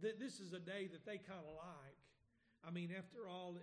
That 0.03 0.19
this 0.19 0.43
is 0.43 0.51
a 0.51 0.59
day 0.59 0.91
that 0.91 1.07
they 1.07 1.19
kind 1.23 1.43
of 1.43 1.55
like. 1.55 1.99
I 2.65 2.73
mean, 2.73 2.91
after 2.91 3.29
all, 3.29 3.55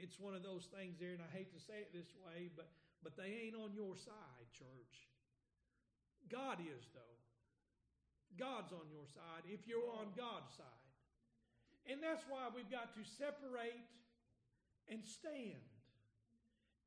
it's 0.00 0.16
one 0.16 0.32
of 0.32 0.40
those 0.40 0.70
things 0.72 0.96
there, 0.96 1.12
and 1.12 1.20
I 1.20 1.28
hate 1.34 1.52
to 1.52 1.60
say 1.60 1.82
it 1.84 1.92
this 1.92 2.08
way, 2.24 2.48
but, 2.56 2.70
but 3.02 3.18
they 3.18 3.44
ain't 3.44 3.58
on 3.58 3.74
your 3.74 3.96
side, 3.98 4.46
church. 4.54 5.10
God 6.30 6.62
is, 6.62 6.88
though. 6.94 7.18
God's 8.38 8.72
on 8.72 8.86
your 8.90 9.06
side 9.06 9.46
if 9.46 9.66
you're 9.66 9.90
on 9.94 10.10
God's 10.16 10.50
side. 10.56 10.83
And 11.90 12.00
that's 12.00 12.24
why 12.28 12.48
we've 12.54 12.70
got 12.70 12.94
to 12.96 13.02
separate 13.04 13.84
and 14.88 15.04
stand. 15.04 15.60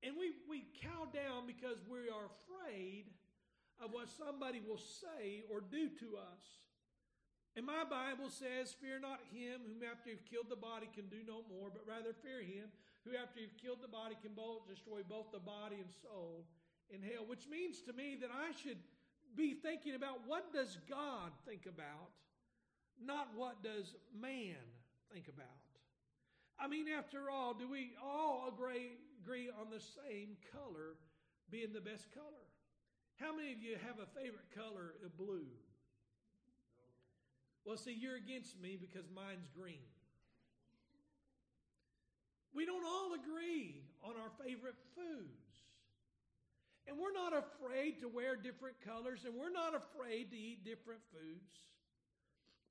And 0.01 0.13
we, 0.17 0.33
we 0.49 0.65
cow 0.81 1.09
down 1.09 1.45
because 1.45 1.77
we 1.89 2.09
are 2.09 2.29
afraid 2.29 3.09
of 3.81 3.93
what 3.93 4.09
somebody 4.09 4.61
will 4.61 4.81
say 4.81 5.45
or 5.49 5.61
do 5.61 5.89
to 6.01 6.17
us. 6.17 6.45
And 7.57 7.65
my 7.65 7.81
Bible 7.85 8.29
says, 8.29 8.77
Fear 8.77 9.01
not 9.01 9.21
him 9.33 9.65
whom 9.65 9.81
after 9.81 10.13
you've 10.13 10.25
killed 10.29 10.49
the 10.49 10.57
body 10.57 10.89
can 10.93 11.09
do 11.09 11.25
no 11.25 11.41
more, 11.49 11.73
but 11.73 11.81
rather 11.89 12.13
fear 12.13 12.41
him 12.41 12.69
who 13.01 13.17
after 13.17 13.41
you've 13.41 13.57
killed 13.57 13.81
the 13.81 13.89
body 13.89 14.13
can 14.21 14.37
both 14.37 14.69
destroy 14.69 15.01
both 15.01 15.33
the 15.33 15.41
body 15.41 15.81
and 15.81 15.89
soul 16.05 16.45
in 16.93 17.01
hell. 17.01 17.25
Which 17.25 17.49
means 17.49 17.81
to 17.89 17.93
me 17.93 18.17
that 18.21 18.29
I 18.29 18.53
should 18.53 18.77
be 19.33 19.53
thinking 19.53 19.95
about 19.95 20.21
what 20.25 20.53
does 20.53 20.77
God 20.89 21.33
think 21.45 21.65
about, 21.65 22.13
not 23.01 23.29
what 23.35 23.63
does 23.63 23.93
man 24.13 24.61
think 25.13 25.27
about. 25.27 25.47
I 26.59 26.67
mean, 26.67 26.87
after 26.87 27.29
all, 27.29 27.53
do 27.53 27.67
we 27.67 27.91
all 28.03 28.49
agree, 28.53 28.97
agree 29.23 29.49
on 29.49 29.69
the 29.69 29.79
same 29.79 30.37
color 30.51 30.97
being 31.49 31.73
the 31.73 31.81
best 31.81 32.11
color? 32.13 32.47
How 33.19 33.35
many 33.35 33.51
of 33.53 33.61
you 33.61 33.77
have 33.85 33.99
a 33.99 34.09
favorite 34.19 34.49
color 34.55 34.93
of 35.05 35.17
blue? 35.17 35.45
Well, 37.65 37.77
see, 37.77 37.93
you're 37.93 38.15
against 38.15 38.59
me 38.61 38.77
because 38.79 39.05
mine's 39.13 39.47
green. 39.53 39.85
We 42.55 42.65
don't 42.65 42.85
all 42.85 43.13
agree 43.13 43.83
on 44.03 44.13
our 44.15 44.31
favorite 44.43 44.77
foods. 44.95 45.47
And 46.87 46.97
we're 46.97 47.11
not 47.11 47.33
afraid 47.35 47.99
to 47.99 48.07
wear 48.07 48.35
different 48.35 48.79
colors, 48.81 49.25
and 49.25 49.35
we're 49.35 49.51
not 49.51 49.75
afraid 49.75 50.31
to 50.31 50.37
eat 50.37 50.63
different 50.63 51.01
foods. 51.11 51.59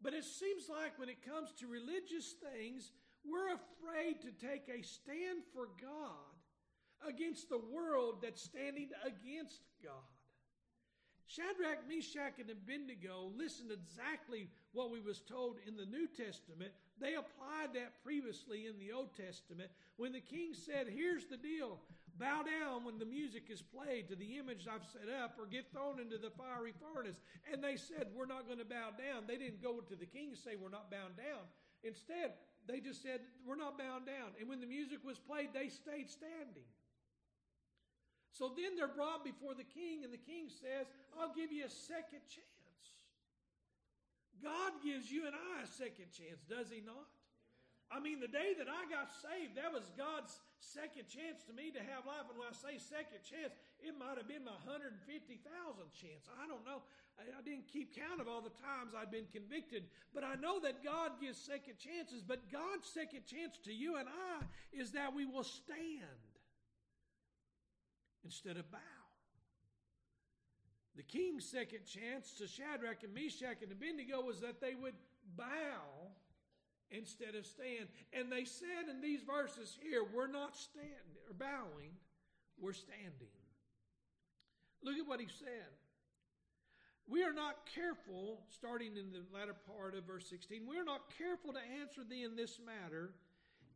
But 0.03 0.15
it 0.15 0.25
seems 0.25 0.69
like 0.69 0.99
when 0.99 1.09
it 1.09 1.25
comes 1.25 1.53
to 1.59 1.67
religious 1.67 2.35
things, 2.53 2.93
we're 3.25 3.55
afraid 3.55 4.21
to 4.23 4.47
take 4.47 4.69
a 4.69 4.83
stand 4.83 5.43
for 5.53 5.69
God 5.81 6.37
against 7.07 7.49
the 7.49 7.61
world 7.73 8.23
that's 8.23 8.43
standing 8.43 8.91
against 9.05 9.63
God. 9.83 10.05
Shadrach, 11.27 11.89
Meshach, 11.89 12.39
and 12.39 12.51
Abednego 12.51 13.33
listened 13.37 13.73
exactly 13.73 14.49
what 14.73 14.93
we 14.93 15.01
was 15.01 15.21
told 15.21 15.57
in 15.67 15.77
the 15.77 15.87
New 15.87 16.07
Testament. 16.07 16.71
They 17.01 17.15
applied 17.15 17.75
that 17.75 18.03
previously 18.05 18.67
in 18.67 18.79
the 18.79 18.93
Old 18.93 19.11
Testament 19.17 19.71
when 19.97 20.13
the 20.13 20.21
king 20.21 20.55
said, 20.55 20.87
Here's 20.89 21.27
the 21.27 21.37
deal. 21.37 21.81
Bow 22.19 22.43
down 22.43 22.85
when 22.85 22.99
the 22.99 23.05
music 23.05 23.53
is 23.53 23.61
played 23.61 24.09
to 24.09 24.17
the 24.17 24.41
image 24.41 24.65
I've 24.65 24.85
set 24.89 25.13
up, 25.13 25.37
or 25.39 25.45
get 25.45 25.69
thrown 25.71 26.01
into 26.01 26.17
the 26.17 26.33
fiery 26.33 26.73
furnace. 26.73 27.21
And 27.51 27.63
they 27.63 27.77
said, 27.77 28.09
We're 28.17 28.31
not 28.31 28.47
going 28.47 28.59
to 28.59 28.69
bow 28.69 28.97
down. 28.97 29.29
They 29.29 29.37
didn't 29.37 29.63
go 29.63 29.81
to 29.81 29.97
the 29.97 30.09
king 30.09 30.33
and 30.33 30.39
say, 30.39 30.57
We're 30.57 30.73
not 30.73 30.91
bound 30.91 31.17
down. 31.17 31.45
Instead, 31.85 32.33
they 32.65 32.81
just 32.81 33.03
said, 33.03 33.21
We're 33.45 33.61
not 33.61 33.77
bound 33.79 34.07
down. 34.07 34.33
And 34.41 34.49
when 34.49 34.61
the 34.61 34.67
music 34.67 35.05
was 35.05 35.19
played, 35.19 35.53
they 35.53 35.69
stayed 35.69 36.09
standing. 36.09 36.69
So 38.33 38.53
then 38.53 38.77
they're 38.77 38.93
brought 38.93 39.25
before 39.25 39.57
the 39.57 39.65
king, 39.65 40.05
and 40.05 40.13
the 40.13 40.21
king 40.21 40.49
says, 40.49 40.89
I'll 41.17 41.33
give 41.33 41.53
you 41.53 41.65
a 41.65 41.73
second 41.73 42.25
chance. 42.29 42.57
God 44.45 44.73
gives 44.85 45.09
you 45.11 45.25
and 45.25 45.33
I 45.33 45.65
a 45.65 45.67
second 45.67 46.13
chance, 46.13 46.45
does 46.45 46.69
he 46.69 46.85
not? 46.85 47.09
I 47.89 48.01
mean, 48.01 48.21
the 48.21 48.29
day 48.29 48.53
that 48.59 48.69
I 48.69 48.85
got 48.93 49.09
saved, 49.09 49.57
that 49.57 49.73
was 49.73 49.89
God's 49.97 50.37
second 50.61 51.09
chance 51.09 51.45
to 51.47 51.53
me 51.53 51.71
to 51.73 51.81
have 51.81 52.09
life. 52.09 52.29
And 52.29 52.37
when 52.37 52.49
I 52.49 52.57
say 52.57 52.81
second 52.81 53.25
chance, 53.25 53.53
it 53.81 53.95
might 53.97 54.17
have 54.17 54.29
been 54.29 54.45
my 54.45 54.57
150,000 54.65 54.97
chance. 55.93 56.25
I 56.33 56.49
don't 56.49 56.65
know. 56.65 56.85
I, 57.21 57.29
I 57.33 57.41
didn't 57.45 57.69
keep 57.69 57.97
count 57.97 58.21
of 58.21 58.29
all 58.29 58.41
the 58.41 58.55
times 58.61 58.97
I'd 58.97 59.13
been 59.13 59.29
convicted. 59.33 59.89
But 60.13 60.25
I 60.25 60.37
know 60.37 60.61
that 60.61 60.85
God 60.85 61.21
gives 61.21 61.37
second 61.37 61.77
chances. 61.81 62.25
But 62.25 62.49
God's 62.49 62.89
second 62.89 63.25
chance 63.29 63.61
to 63.65 63.73
you 63.73 63.97
and 63.97 64.09
I 64.09 64.45
is 64.73 64.93
that 64.93 65.15
we 65.15 65.25
will 65.25 65.45
stand 65.45 66.31
instead 68.25 68.57
of 68.57 68.71
bow. 68.71 68.79
The 70.97 71.03
king's 71.03 71.45
second 71.45 71.85
chance 71.85 72.33
to 72.39 72.49
Shadrach 72.49 73.05
and 73.05 73.13
Meshach 73.13 73.61
and 73.63 73.71
Abednego 73.71 74.23
was 74.23 74.41
that 74.41 74.61
they 74.61 74.75
would 74.75 74.95
bow 75.37 76.09
instead 76.91 77.35
of 77.35 77.47
stand. 77.47 77.89
And 78.13 78.31
they 78.31 78.45
said 78.45 78.89
in 78.91 79.01
these 79.01 79.23
verses 79.23 79.77
here, 79.83 80.03
we're 80.05 80.31
not 80.31 80.57
standing 80.57 81.17
or 81.29 81.35
bowing, 81.35 81.93
we're 82.61 82.73
standing. 82.73 83.35
Look 84.83 84.97
at 84.97 85.07
what 85.07 85.21
he 85.21 85.27
said. 85.27 85.73
We 87.09 87.23
are 87.23 87.33
not 87.33 87.69
careful, 87.73 88.41
starting 88.51 88.97
in 88.97 89.13
the 89.13 89.23
latter 89.33 89.55
part 89.55 89.95
of 89.95 90.05
verse 90.05 90.29
16, 90.29 90.63
we 90.69 90.79
are 90.79 90.85
not 90.85 91.03
careful 91.17 91.53
to 91.53 91.61
answer 91.81 92.03
thee 92.09 92.25
in 92.25 92.35
this 92.35 92.59
matter. 92.59 93.13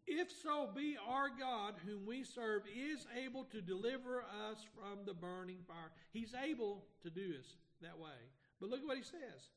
If 0.06 0.28
so 0.42 0.68
be 0.74 0.96
our 1.06 1.28
God, 1.28 1.74
whom 1.86 2.06
we 2.06 2.24
serve, 2.24 2.62
is 2.66 3.06
able 3.24 3.44
to 3.44 3.60
deliver 3.60 4.22
us 4.50 4.58
from 4.74 5.04
the 5.06 5.14
burning 5.14 5.58
fire. 5.68 5.92
He's 6.10 6.34
able 6.34 6.82
to 7.02 7.10
do 7.10 7.32
this 7.32 7.46
that 7.82 7.98
way. 7.98 8.18
But 8.60 8.70
look 8.70 8.80
at 8.80 8.86
what 8.86 8.96
he 8.96 9.04
says. 9.04 9.50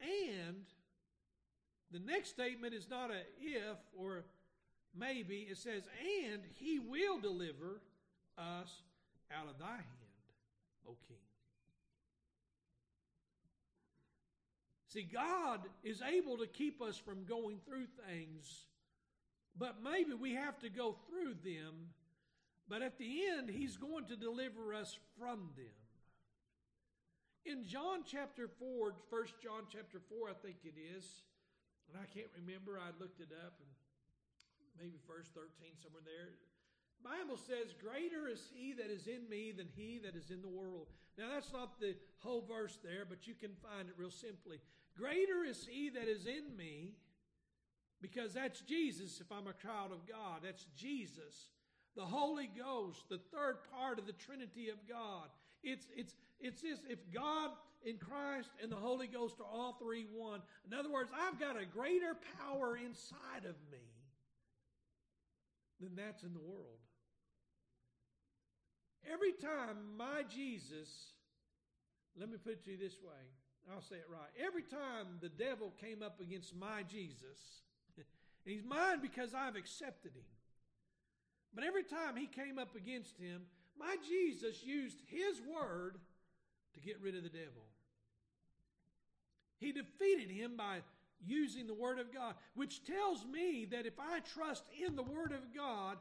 And 0.00 0.64
the 1.92 2.00
next 2.00 2.30
statement 2.30 2.74
is 2.74 2.88
not 2.88 3.10
a 3.10 3.20
if 3.40 3.78
or 3.96 4.24
maybe. 4.98 5.46
It 5.50 5.58
says, 5.58 5.82
and 6.30 6.42
he 6.54 6.78
will 6.78 7.18
deliver 7.18 7.80
us 8.38 8.70
out 9.32 9.48
of 9.48 9.58
thy 9.58 9.66
hand, 9.66 10.22
O 10.88 10.96
king. 11.06 11.16
See, 14.88 15.02
God 15.10 15.60
is 15.82 16.02
able 16.02 16.36
to 16.38 16.46
keep 16.46 16.82
us 16.82 16.98
from 16.98 17.24
going 17.24 17.58
through 17.66 17.86
things, 18.06 18.66
but 19.58 19.76
maybe 19.82 20.12
we 20.12 20.34
have 20.34 20.58
to 20.60 20.68
go 20.68 20.96
through 21.08 21.34
them. 21.42 21.88
But 22.68 22.82
at 22.82 22.98
the 22.98 23.22
end, 23.26 23.48
He's 23.48 23.76
going 23.76 24.06
to 24.06 24.16
deliver 24.16 24.74
us 24.74 24.98
from 25.18 25.50
them. 25.56 25.72
In 27.44 27.66
John 27.66 28.04
chapter 28.06 28.48
4, 28.48 28.94
1 29.08 29.22
John 29.42 29.62
chapter 29.70 29.98
4, 30.10 30.30
I 30.30 30.32
think 30.46 30.56
it 30.64 30.74
is, 30.96 31.04
and 31.90 31.98
I 31.98 32.06
can't 32.10 32.30
remember. 32.36 32.78
I 32.78 32.94
looked 32.98 33.18
it 33.18 33.32
up, 33.32 33.58
and 33.58 33.70
maybe 34.78 34.98
verse 35.06 35.30
13, 35.34 35.48
somewhere 35.80 36.04
there. 36.04 36.34
Bible 37.02 37.36
says, 37.36 37.74
Greater 37.74 38.28
is 38.30 38.46
he 38.54 38.72
that 38.74 38.90
is 38.90 39.06
in 39.06 39.28
me 39.28 39.52
than 39.52 39.66
he 39.74 39.98
that 40.04 40.14
is 40.14 40.30
in 40.30 40.40
the 40.40 40.48
world. 40.48 40.86
Now, 41.18 41.28
that's 41.34 41.52
not 41.52 41.80
the 41.80 41.94
whole 42.20 42.46
verse 42.46 42.78
there, 42.82 43.04
but 43.08 43.26
you 43.26 43.34
can 43.34 43.50
find 43.60 43.88
it 43.88 43.94
real 43.98 44.10
simply. 44.10 44.58
Greater 44.96 45.44
is 45.44 45.66
he 45.66 45.90
that 45.90 46.08
is 46.08 46.26
in 46.26 46.56
me, 46.56 46.92
because 48.00 48.32
that's 48.34 48.60
Jesus, 48.60 49.20
if 49.20 49.30
I'm 49.30 49.46
a 49.46 49.52
child 49.52 49.92
of 49.92 50.06
God. 50.06 50.40
That's 50.42 50.66
Jesus. 50.76 51.50
The 51.96 52.04
Holy 52.04 52.48
Ghost, 52.56 53.04
the 53.08 53.20
third 53.32 53.58
part 53.70 53.98
of 53.98 54.06
the 54.06 54.12
Trinity 54.12 54.70
of 54.70 54.76
God. 54.88 55.28
It's, 55.62 55.86
it's, 55.94 56.14
it's 56.40 56.62
this 56.62 56.80
if 56.88 56.98
God 57.12 57.50
in 57.84 57.96
Christ 57.98 58.50
and 58.62 58.70
the 58.70 58.76
Holy 58.76 59.06
Ghost 59.06 59.36
are 59.40 59.46
all 59.46 59.76
three 59.80 60.06
one. 60.12 60.40
In 60.66 60.76
other 60.76 60.90
words, 60.90 61.10
I've 61.14 61.38
got 61.38 61.60
a 61.60 61.64
greater 61.64 62.16
power 62.40 62.76
inside 62.76 63.44
of 63.44 63.56
me 63.70 63.84
than 65.80 65.96
that's 65.96 66.22
in 66.22 66.32
the 66.32 66.40
world. 66.40 66.78
Every 69.10 69.32
time 69.32 69.96
my 69.96 70.22
Jesus, 70.28 70.88
let 72.18 72.30
me 72.30 72.36
put 72.36 72.52
it 72.52 72.64
to 72.64 72.70
you 72.70 72.78
this 72.78 72.98
way, 73.02 73.22
I'll 73.72 73.82
say 73.82 73.96
it 73.96 74.06
right. 74.08 74.30
Every 74.44 74.62
time 74.62 75.18
the 75.20 75.28
devil 75.28 75.72
came 75.80 76.02
up 76.02 76.20
against 76.20 76.54
my 76.54 76.82
Jesus, 76.82 77.62
he's 78.44 78.64
mine 78.64 79.00
because 79.00 79.34
I've 79.34 79.56
accepted 79.56 80.12
him. 80.12 80.24
But 81.54 81.64
every 81.64 81.84
time 81.84 82.16
he 82.16 82.26
came 82.26 82.58
up 82.58 82.76
against 82.76 83.18
him, 83.18 83.42
my 83.78 83.96
Jesus 84.08 84.62
used 84.64 84.98
his 85.06 85.40
word 85.40 85.98
to 86.74 86.80
get 86.80 87.00
rid 87.02 87.16
of 87.16 87.22
the 87.22 87.28
devil. 87.28 87.64
He 89.62 89.72
defeated 89.72 90.30
him 90.30 90.56
by 90.56 90.78
using 91.24 91.66
the 91.66 91.74
Word 91.74 91.98
of 91.98 92.12
God, 92.12 92.34
which 92.54 92.84
tells 92.84 93.24
me 93.24 93.66
that 93.66 93.86
if 93.86 93.98
I 93.98 94.20
trust 94.20 94.64
in 94.84 94.96
the 94.96 95.02
Word 95.02 95.32
of 95.32 95.54
God, 95.54 95.98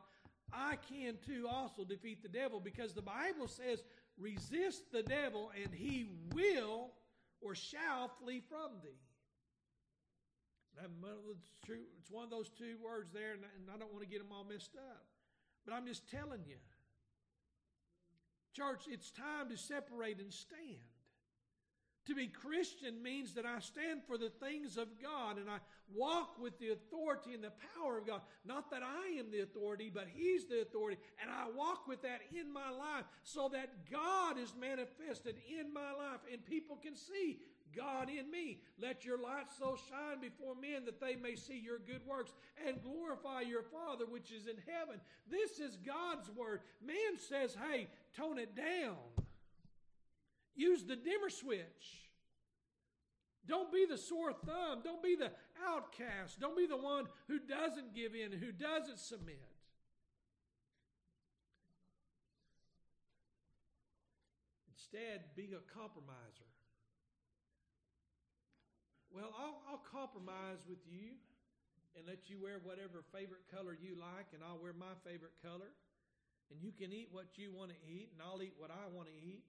I 0.51 0.77
can 0.89 1.17
too 1.25 1.47
also 1.47 1.83
defeat 1.83 2.23
the 2.23 2.29
devil 2.29 2.59
because 2.59 2.93
the 2.93 3.01
Bible 3.01 3.47
says, 3.47 3.83
resist 4.17 4.91
the 4.91 5.03
devil 5.03 5.51
and 5.61 5.73
he 5.73 6.07
will 6.33 6.91
or 7.39 7.55
shall 7.55 8.11
flee 8.21 8.41
from 8.49 8.71
thee. 8.83 8.99
It's 11.99 12.09
one 12.09 12.23
of 12.23 12.31
those 12.31 12.49
two 12.49 12.75
words 12.83 13.11
there, 13.11 13.33
and 13.33 13.43
I 13.73 13.77
don't 13.77 13.93
want 13.93 14.03
to 14.03 14.09
get 14.09 14.19
them 14.19 14.31
all 14.31 14.43
messed 14.43 14.75
up. 14.75 15.03
But 15.65 15.73
I'm 15.75 15.85
just 15.85 16.09
telling 16.09 16.41
you. 16.47 16.55
Church, 18.53 18.85
it's 18.89 19.11
time 19.11 19.49
to 19.49 19.57
separate 19.57 20.19
and 20.19 20.33
stand. 20.33 20.79
To 22.11 22.15
be 22.15 22.27
Christian 22.27 23.01
means 23.01 23.35
that 23.35 23.45
I 23.45 23.59
stand 23.59 24.01
for 24.05 24.17
the 24.17 24.31
things 24.43 24.75
of 24.75 24.89
God 25.01 25.37
and 25.37 25.49
I 25.49 25.59
walk 25.95 26.37
with 26.37 26.59
the 26.59 26.71
authority 26.71 27.33
and 27.33 27.41
the 27.41 27.53
power 27.73 27.99
of 27.99 28.05
God. 28.05 28.19
Not 28.43 28.69
that 28.71 28.81
I 28.83 29.17
am 29.17 29.31
the 29.31 29.43
authority, 29.43 29.89
but 29.93 30.07
He's 30.13 30.45
the 30.45 30.59
authority. 30.59 30.97
And 31.21 31.31
I 31.31 31.45
walk 31.55 31.87
with 31.87 32.01
that 32.01 32.19
in 32.37 32.51
my 32.51 32.69
life 32.69 33.05
so 33.23 33.49
that 33.53 33.89
God 33.89 34.37
is 34.37 34.53
manifested 34.59 35.37
in 35.57 35.73
my 35.73 35.93
life 35.93 36.19
and 36.29 36.45
people 36.45 36.75
can 36.83 36.97
see 36.97 37.39
God 37.73 38.09
in 38.09 38.29
me. 38.29 38.59
Let 38.77 39.05
your 39.05 39.17
light 39.17 39.47
so 39.57 39.77
shine 39.89 40.19
before 40.19 40.55
men 40.55 40.83
that 40.87 40.99
they 40.99 41.15
may 41.15 41.37
see 41.37 41.61
your 41.63 41.79
good 41.79 42.05
works 42.05 42.33
and 42.67 42.83
glorify 42.83 43.39
your 43.39 43.63
Father 43.63 44.03
which 44.05 44.33
is 44.33 44.47
in 44.47 44.57
heaven. 44.67 44.99
This 45.29 45.59
is 45.59 45.77
God's 45.77 46.29
word. 46.35 46.59
Man 46.85 47.17
says, 47.17 47.55
hey, 47.71 47.87
tone 48.17 48.37
it 48.37 48.53
down. 48.53 48.97
Use 50.55 50.83
the 50.83 50.95
dimmer 50.95 51.29
switch. 51.29 52.09
Don't 53.47 53.71
be 53.71 53.85
the 53.89 53.97
sore 53.97 54.33
thumb. 54.33 54.81
Don't 54.83 55.01
be 55.01 55.15
the 55.15 55.31
outcast. 55.65 56.39
Don't 56.39 56.55
be 56.55 56.67
the 56.67 56.77
one 56.77 57.07
who 57.27 57.39
doesn't 57.39 57.95
give 57.95 58.13
in, 58.13 58.31
who 58.31 58.51
doesn't 58.51 58.99
submit. 58.99 59.41
Instead, 64.69 65.21
be 65.35 65.49
a 65.55 65.63
compromiser. 65.73 66.51
Well, 69.11 69.33
I'll, 69.37 69.59
I'll 69.67 69.83
compromise 69.91 70.63
with 70.69 70.79
you 70.87 71.15
and 71.95 72.07
let 72.07 72.29
you 72.29 72.39
wear 72.39 72.59
whatever 72.63 73.03
favorite 73.11 73.43
color 73.51 73.75
you 73.75 73.99
like, 73.99 74.31
and 74.33 74.43
I'll 74.43 74.59
wear 74.61 74.71
my 74.71 74.95
favorite 75.03 75.35
color. 75.43 75.71
And 76.51 76.61
you 76.61 76.71
can 76.71 76.91
eat 76.91 77.09
what 77.11 77.35
you 77.35 77.51
want 77.51 77.71
to 77.71 77.79
eat, 77.87 78.11
and 78.11 78.21
I'll 78.23 78.41
eat 78.41 78.53
what 78.57 78.71
I 78.71 78.87
want 78.93 79.07
to 79.07 79.15
eat. 79.15 79.43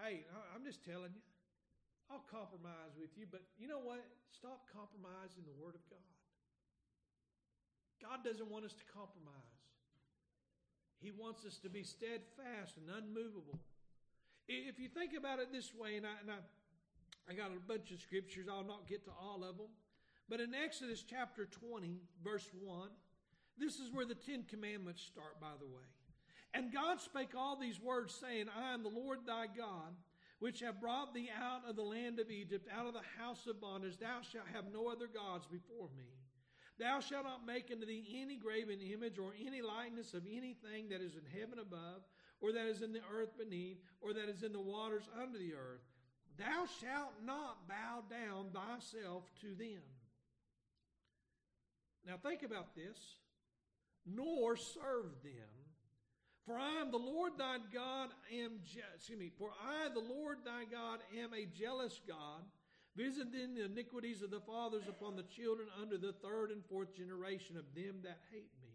Hey, 0.00 0.26
I'm 0.54 0.64
just 0.64 0.84
telling 0.84 1.14
you, 1.14 1.24
I'll 2.10 2.26
compromise 2.30 2.94
with 2.98 3.14
you, 3.16 3.26
but 3.30 3.42
you 3.58 3.68
know 3.68 3.80
what? 3.80 4.04
Stop 4.30 4.66
compromising 4.70 5.46
the 5.46 5.56
Word 5.56 5.74
of 5.74 5.84
God. 5.88 6.12
God 8.02 8.18
doesn't 8.26 8.50
want 8.50 8.64
us 8.64 8.74
to 8.74 8.84
compromise. 8.92 9.32
He 11.00 11.10
wants 11.10 11.44
us 11.44 11.56
to 11.64 11.70
be 11.70 11.82
steadfast 11.82 12.76
and 12.76 12.90
unmovable. 12.90 13.58
If 14.48 14.78
you 14.78 14.88
think 14.88 15.16
about 15.16 15.38
it 15.38 15.52
this 15.52 15.72
way, 15.72 15.96
and 15.96 16.04
I, 16.04 16.16
and 16.20 16.30
I 16.30 16.40
I 17.28 17.32
got 17.32 17.50
a 17.50 17.60
bunch 17.66 17.90
of 17.90 18.00
scriptures. 18.00 18.46
I'll 18.50 18.64
not 18.64 18.86
get 18.86 19.04
to 19.06 19.10
all 19.10 19.44
of 19.44 19.56
them. 19.56 19.72
But 20.28 20.40
in 20.40 20.54
Exodus 20.54 21.02
chapter 21.02 21.46
20, 21.46 22.00
verse 22.22 22.48
1, 22.60 22.88
this 23.58 23.78
is 23.78 23.92
where 23.92 24.06
the 24.06 24.14
Ten 24.14 24.44
Commandments 24.48 25.02
start, 25.02 25.40
by 25.40 25.52
the 25.58 25.66
way. 25.66 25.88
And 26.54 26.72
God 26.72 27.00
spake 27.00 27.34
all 27.36 27.56
these 27.56 27.80
words, 27.80 28.14
saying, 28.14 28.46
I 28.56 28.72
am 28.72 28.84
the 28.84 28.88
Lord 28.88 29.26
thy 29.26 29.46
God, 29.46 29.92
which 30.38 30.60
have 30.60 30.80
brought 30.80 31.12
thee 31.12 31.28
out 31.36 31.68
of 31.68 31.74
the 31.74 31.82
land 31.82 32.20
of 32.20 32.30
Egypt, 32.30 32.68
out 32.72 32.86
of 32.86 32.94
the 32.94 33.20
house 33.20 33.46
of 33.48 33.60
bondage. 33.60 33.98
Thou 33.98 34.20
shalt 34.22 34.46
have 34.54 34.72
no 34.72 34.88
other 34.88 35.08
gods 35.08 35.46
before 35.46 35.88
me. 35.96 36.06
Thou 36.78 37.00
shalt 37.00 37.24
not 37.24 37.44
make 37.46 37.70
unto 37.72 37.86
thee 37.86 38.20
any 38.22 38.36
graven 38.36 38.80
image 38.80 39.18
or 39.18 39.32
any 39.44 39.62
likeness 39.62 40.14
of 40.14 40.22
anything 40.26 40.88
that 40.90 41.00
is 41.00 41.14
in 41.14 41.40
heaven 41.40 41.58
above, 41.58 42.02
or 42.40 42.52
that 42.52 42.66
is 42.66 42.82
in 42.82 42.92
the 42.92 43.00
earth 43.12 43.36
beneath, 43.36 43.78
or 44.00 44.12
that 44.12 44.28
is 44.28 44.42
in 44.44 44.52
the 44.52 44.60
waters 44.60 45.08
under 45.20 45.38
the 45.38 45.54
earth. 45.54 45.82
Thou 46.38 46.66
shalt 46.80 47.14
not 47.24 47.68
bow 47.68 48.02
down 48.10 48.50
thyself 48.52 49.24
to 49.40 49.54
them. 49.54 49.82
Now 52.06 52.16
think 52.16 52.42
about 52.42 52.74
this. 52.76 52.98
Nor 54.06 54.56
serve 54.56 55.22
them. 55.22 55.63
For 56.46 56.58
I 56.58 56.80
am 56.80 56.90
the 56.90 56.98
Lord 56.98 57.32
thy 57.38 57.56
God, 57.72 58.10
am 58.30 58.60
je- 58.64 58.80
excuse 58.94 59.18
me, 59.18 59.30
for 59.38 59.50
I, 59.50 59.88
the 59.88 60.00
Lord 60.00 60.38
thy 60.44 60.64
God, 60.70 61.00
am 61.18 61.32
a 61.32 61.46
jealous 61.46 62.00
God, 62.06 62.42
visiting 62.96 63.54
the 63.54 63.64
iniquities 63.64 64.20
of 64.22 64.30
the 64.30 64.40
fathers 64.40 64.84
upon 64.88 65.16
the 65.16 65.22
children 65.22 65.68
under 65.80 65.96
the 65.96 66.12
third 66.12 66.50
and 66.50 66.62
fourth 66.66 66.94
generation 66.94 67.56
of 67.56 67.64
them 67.74 67.96
that 68.02 68.18
hate 68.30 68.50
me. 68.60 68.68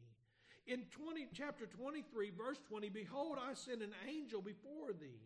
In 0.73 0.83
20, 0.91 1.27
chapter 1.33 1.67
23, 1.67 2.31
verse 2.31 2.59
20, 2.67 2.89
Behold, 2.89 3.37
I 3.39 3.53
send 3.53 3.81
an 3.81 3.93
angel 4.07 4.41
before 4.41 4.93
thee. 4.99 5.21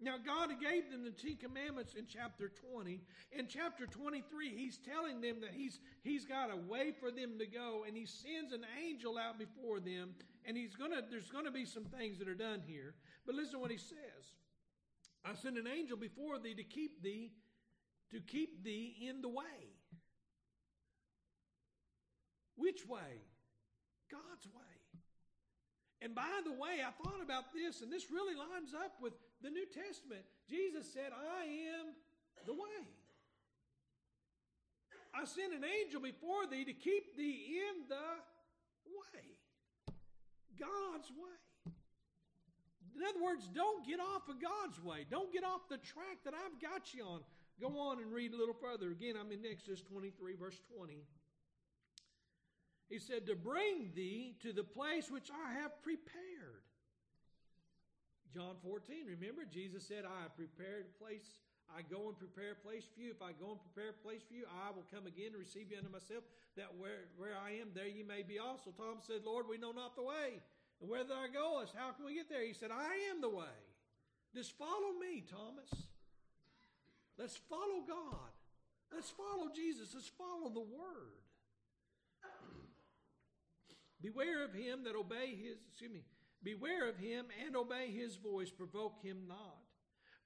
Now, 0.00 0.16
God 0.18 0.50
gave 0.60 0.90
them 0.90 1.04
the 1.04 1.10
Ten 1.10 1.36
Commandments 1.36 1.94
in 1.94 2.06
chapter 2.06 2.50
20. 2.72 3.00
In 3.32 3.46
chapter 3.46 3.86
23, 3.86 4.50
He's 4.50 4.78
telling 4.78 5.20
them 5.20 5.40
that 5.40 5.50
He's, 5.52 5.78
he's 6.02 6.24
got 6.24 6.52
a 6.52 6.56
way 6.56 6.92
for 6.92 7.10
them 7.10 7.38
to 7.38 7.46
go, 7.46 7.84
and 7.86 7.96
He 7.96 8.04
sends 8.04 8.52
an 8.52 8.66
angel 8.84 9.16
out 9.16 9.38
before 9.38 9.80
them, 9.80 10.14
and 10.46 10.56
He's 10.56 10.74
gonna, 10.76 11.02
there's 11.10 11.30
to 11.30 11.50
be 11.50 11.64
some 11.64 11.84
things 11.84 12.18
that 12.18 12.28
are 12.28 12.34
done 12.34 12.62
here. 12.66 12.94
But 13.26 13.34
listen 13.34 13.54
to 13.54 13.58
what 13.58 13.70
He 13.70 13.78
says 13.78 14.24
I 15.24 15.34
send 15.34 15.56
an 15.56 15.66
angel 15.66 15.96
before 15.96 16.38
thee 16.38 16.54
to 16.54 16.64
keep 16.64 17.02
thee 17.02 17.32
to 18.12 18.20
keep 18.20 18.62
thee 18.62 18.94
in 19.08 19.22
the 19.22 19.28
way. 19.28 19.74
Which 22.56 22.86
way? 22.86 23.24
God's 24.10 24.46
way. 24.46 24.74
And 26.00 26.14
by 26.14 26.40
the 26.44 26.52
way, 26.52 26.84
I 26.84 26.92
thought 27.02 27.22
about 27.22 27.52
this, 27.54 27.80
and 27.80 27.90
this 27.90 28.10
really 28.12 28.36
lines 28.36 28.74
up 28.74 29.00
with 29.00 29.14
the 29.42 29.50
New 29.50 29.66
Testament. 29.66 30.22
Jesus 30.48 30.92
said, 30.92 31.10
I 31.10 31.44
am 31.80 31.96
the 32.46 32.52
way. 32.52 32.84
I 35.14 35.24
send 35.24 35.54
an 35.54 35.64
angel 35.64 36.00
before 36.00 36.46
thee 36.50 36.64
to 36.64 36.74
keep 36.74 37.16
thee 37.16 37.58
in 37.58 37.88
the 37.88 38.06
way. 38.84 39.24
God's 40.58 41.10
way. 41.10 41.72
In 42.94 43.02
other 43.02 43.22
words, 43.22 43.48
don't 43.52 43.86
get 43.86 43.98
off 43.98 44.28
of 44.28 44.40
God's 44.40 44.78
way. 44.82 45.04
Don't 45.10 45.32
get 45.32 45.42
off 45.42 45.68
the 45.68 45.78
track 45.78 46.22
that 46.24 46.34
I've 46.34 46.62
got 46.62 46.94
you 46.94 47.04
on. 47.04 47.20
Go 47.60 47.78
on 47.78 47.98
and 47.98 48.12
read 48.12 48.32
a 48.32 48.36
little 48.36 48.54
further. 48.54 48.90
Again, 48.90 49.14
I'm 49.18 49.32
in 49.32 49.44
Exodus 49.44 49.82
23, 49.82 50.34
verse 50.36 50.60
20. 50.76 51.02
He 52.88 52.98
said, 52.98 53.26
To 53.26 53.34
bring 53.34 53.90
thee 53.94 54.36
to 54.42 54.52
the 54.52 54.62
place 54.62 55.10
which 55.10 55.30
I 55.30 55.60
have 55.60 55.82
prepared. 55.82 56.62
John 58.32 58.56
14, 58.62 59.06
remember, 59.06 59.42
Jesus 59.44 59.86
said, 59.86 60.04
I 60.04 60.22
have 60.22 60.36
prepared 60.36 60.86
a 60.86 61.04
place. 61.04 61.26
I 61.72 61.82
go 61.82 62.12
and 62.12 62.16
prepare 62.18 62.52
a 62.52 62.60
place 62.60 62.84
for 62.84 63.00
you. 63.00 63.10
If 63.10 63.22
I 63.22 63.32
go 63.34 63.56
and 63.56 63.60
prepare 63.60 63.90
a 63.90 64.02
place 64.04 64.22
for 64.26 64.34
you, 64.34 64.44
I 64.46 64.70
will 64.70 64.86
come 64.92 65.06
again 65.06 65.32
and 65.32 65.40
receive 65.40 65.70
you 65.70 65.78
unto 65.78 65.90
myself, 65.90 66.22
that 66.56 66.70
where, 66.76 67.10
where 67.16 67.34
I 67.34 67.58
am, 67.58 67.74
there 67.74 67.88
you 67.88 68.06
may 68.06 68.22
be 68.22 68.38
also. 68.38 68.70
Thomas 68.70 69.06
said, 69.06 69.24
Lord, 69.24 69.48
we 69.48 69.58
know 69.58 69.72
not 69.72 69.96
the 69.96 70.06
way. 70.06 70.42
And 70.80 70.90
where 70.90 71.02
thou 71.02 71.26
goest, 71.32 71.74
how 71.74 71.90
can 71.96 72.06
we 72.06 72.14
get 72.14 72.28
there? 72.28 72.44
He 72.44 72.54
said, 72.54 72.70
I 72.70 73.10
am 73.10 73.20
the 73.20 73.32
way. 73.32 73.58
Just 74.34 74.58
follow 74.58 74.94
me, 75.00 75.24
Thomas. 75.24 75.70
Let's 77.18 77.36
follow 77.48 77.82
God. 77.86 78.34
Let's 78.92 79.10
follow 79.10 79.50
Jesus. 79.54 79.94
Let's 79.94 80.10
follow 80.14 80.50
the 80.52 80.60
Word. 80.60 81.22
Beware 84.02 84.44
of 84.44 84.52
him 84.52 84.84
that 84.84 84.94
obey 84.94 85.34
his, 85.34 85.56
excuse 85.70 85.90
me, 85.90 86.04
beware 86.42 86.88
of 86.88 86.98
him 86.98 87.26
and 87.44 87.56
obey 87.56 87.90
his 87.90 88.16
voice, 88.16 88.50
provoke 88.50 89.02
him 89.02 89.26
not. 89.26 89.63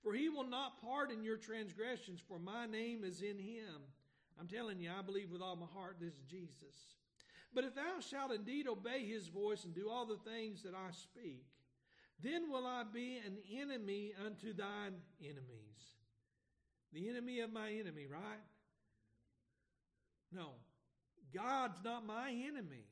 For 0.02 0.14
he 0.14 0.28
will 0.28 0.48
not 0.48 0.80
pardon 0.80 1.24
your 1.24 1.36
transgressions, 1.36 2.20
for 2.26 2.38
my 2.38 2.66
name 2.66 3.04
is 3.04 3.20
in 3.20 3.38
him. 3.38 3.82
I'm 4.38 4.46
telling 4.46 4.80
you, 4.80 4.90
I 4.96 5.02
believe 5.02 5.30
with 5.30 5.42
all 5.42 5.56
my 5.56 5.66
heart 5.74 5.96
this 6.00 6.14
is 6.14 6.22
Jesus. 6.30 6.94
But 7.52 7.64
if 7.64 7.74
thou 7.74 8.00
shalt 8.00 8.32
indeed 8.32 8.68
obey 8.68 9.04
his 9.04 9.28
voice 9.28 9.64
and 9.64 9.74
do 9.74 9.88
all 9.90 10.06
the 10.06 10.18
things 10.30 10.62
that 10.62 10.74
I 10.74 10.92
speak, 10.92 11.44
then 12.22 12.50
will 12.50 12.66
I 12.66 12.84
be 12.84 13.20
an 13.24 13.38
enemy 13.52 14.12
unto 14.24 14.52
thine 14.52 14.94
enemies. 15.20 15.94
The 16.92 17.08
enemy 17.08 17.40
of 17.40 17.52
my 17.52 17.70
enemy, 17.70 18.06
right? 18.06 18.44
No. 20.32 20.50
God's 21.34 21.82
not 21.84 22.06
my 22.06 22.30
enemy 22.30 22.86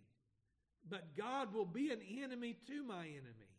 but 0.89 1.17
God 1.17 1.53
will 1.53 1.67
be 1.67 1.91
an 1.91 2.01
enemy 2.23 2.57
to 2.69 2.83
my 2.83 3.07
enemy. 3.07 3.51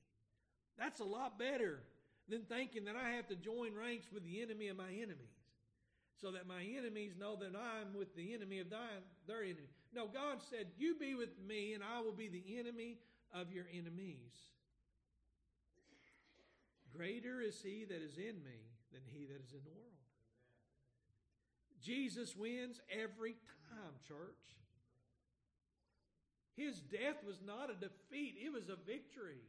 That's 0.77 0.99
a 0.99 1.05
lot 1.05 1.37
better 1.37 1.81
than 2.29 2.43
thinking 2.43 2.85
that 2.85 2.95
I 2.95 3.11
have 3.11 3.27
to 3.27 3.35
join 3.35 3.75
ranks 3.75 4.07
with 4.11 4.23
the 4.23 4.41
enemy 4.41 4.67
of 4.67 4.77
my 4.77 4.89
enemies 4.89 5.37
so 6.21 6.31
that 6.31 6.47
my 6.47 6.63
enemies 6.77 7.13
know 7.17 7.35
that 7.35 7.53
I'm 7.55 7.97
with 7.97 8.15
the 8.15 8.33
enemy 8.33 8.59
of 8.59 8.69
thine, 8.69 9.05
their 9.27 9.43
enemy. 9.43 9.69
No, 9.93 10.07
God 10.07 10.39
said, 10.49 10.67
You 10.77 10.95
be 10.99 11.15
with 11.15 11.29
me, 11.47 11.73
and 11.73 11.83
I 11.83 12.01
will 12.01 12.11
be 12.11 12.27
the 12.27 12.57
enemy 12.59 12.97
of 13.33 13.51
your 13.51 13.65
enemies. 13.71 14.33
Greater 16.95 17.41
is 17.41 17.61
he 17.61 17.85
that 17.85 18.01
is 18.01 18.17
in 18.17 18.43
me 18.43 18.65
than 18.91 19.01
he 19.05 19.25
that 19.25 19.43
is 19.43 19.53
in 19.53 19.61
the 19.63 19.69
world. 19.69 19.83
Jesus 21.81 22.35
wins 22.35 22.81
every 22.91 23.35
time, 23.69 23.93
church. 24.07 24.17
His 26.55 26.79
death 26.79 27.23
was 27.25 27.37
not 27.45 27.69
a 27.69 27.75
defeat, 27.75 28.37
it 28.43 28.51
was 28.51 28.69
a 28.69 28.75
victory. 28.75 29.45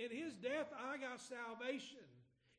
In 0.00 0.08
his 0.08 0.32
death, 0.32 0.72
I 0.72 0.96
got 0.96 1.20
salvation. 1.20 2.08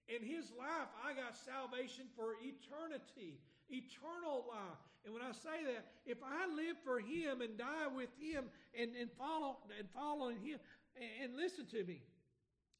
In 0.05 0.21
his 0.21 0.53
life, 0.53 0.93
I 1.01 1.17
got 1.17 1.33
salvation 1.33 2.05
for 2.13 2.37
eternity, 2.37 3.41
eternal 3.69 4.45
life. 4.45 4.77
And 5.05 5.13
when 5.13 5.25
I 5.25 5.33
say 5.33 5.65
that, 5.65 5.89
if 6.05 6.21
I 6.21 6.45
live 6.45 6.77
for 6.85 6.99
him 6.99 7.41
and 7.41 7.57
die 7.57 7.89
with 7.89 8.13
him 8.21 8.45
and, 8.77 8.93
and 8.93 9.09
follow 9.17 9.57
and 9.73 9.89
following 9.89 10.37
him, 10.37 10.59
and, 10.93 11.09
and 11.23 11.29
listen 11.33 11.65
to 11.73 11.83
me, 11.83 12.05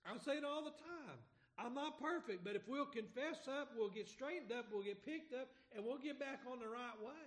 I 0.06 0.14
say 0.22 0.38
it 0.38 0.46
all 0.46 0.62
the 0.62 0.78
time. 0.78 1.18
I'm 1.58 1.74
not 1.74 2.00
perfect, 2.00 2.44
but 2.44 2.56
if 2.56 2.68
we'll 2.68 2.86
confess 2.86 3.48
up, 3.50 3.74
we'll 3.76 3.90
get 3.90 4.08
straightened 4.08 4.52
up, 4.52 4.66
we'll 4.72 4.86
get 4.86 5.06
picked 5.06 5.34
up, 5.34 5.50
and 5.76 5.84
we'll 5.84 5.98
get 5.98 6.20
back 6.20 6.42
on 6.46 6.60
the 6.60 6.70
right 6.70 6.98
way. 7.02 7.26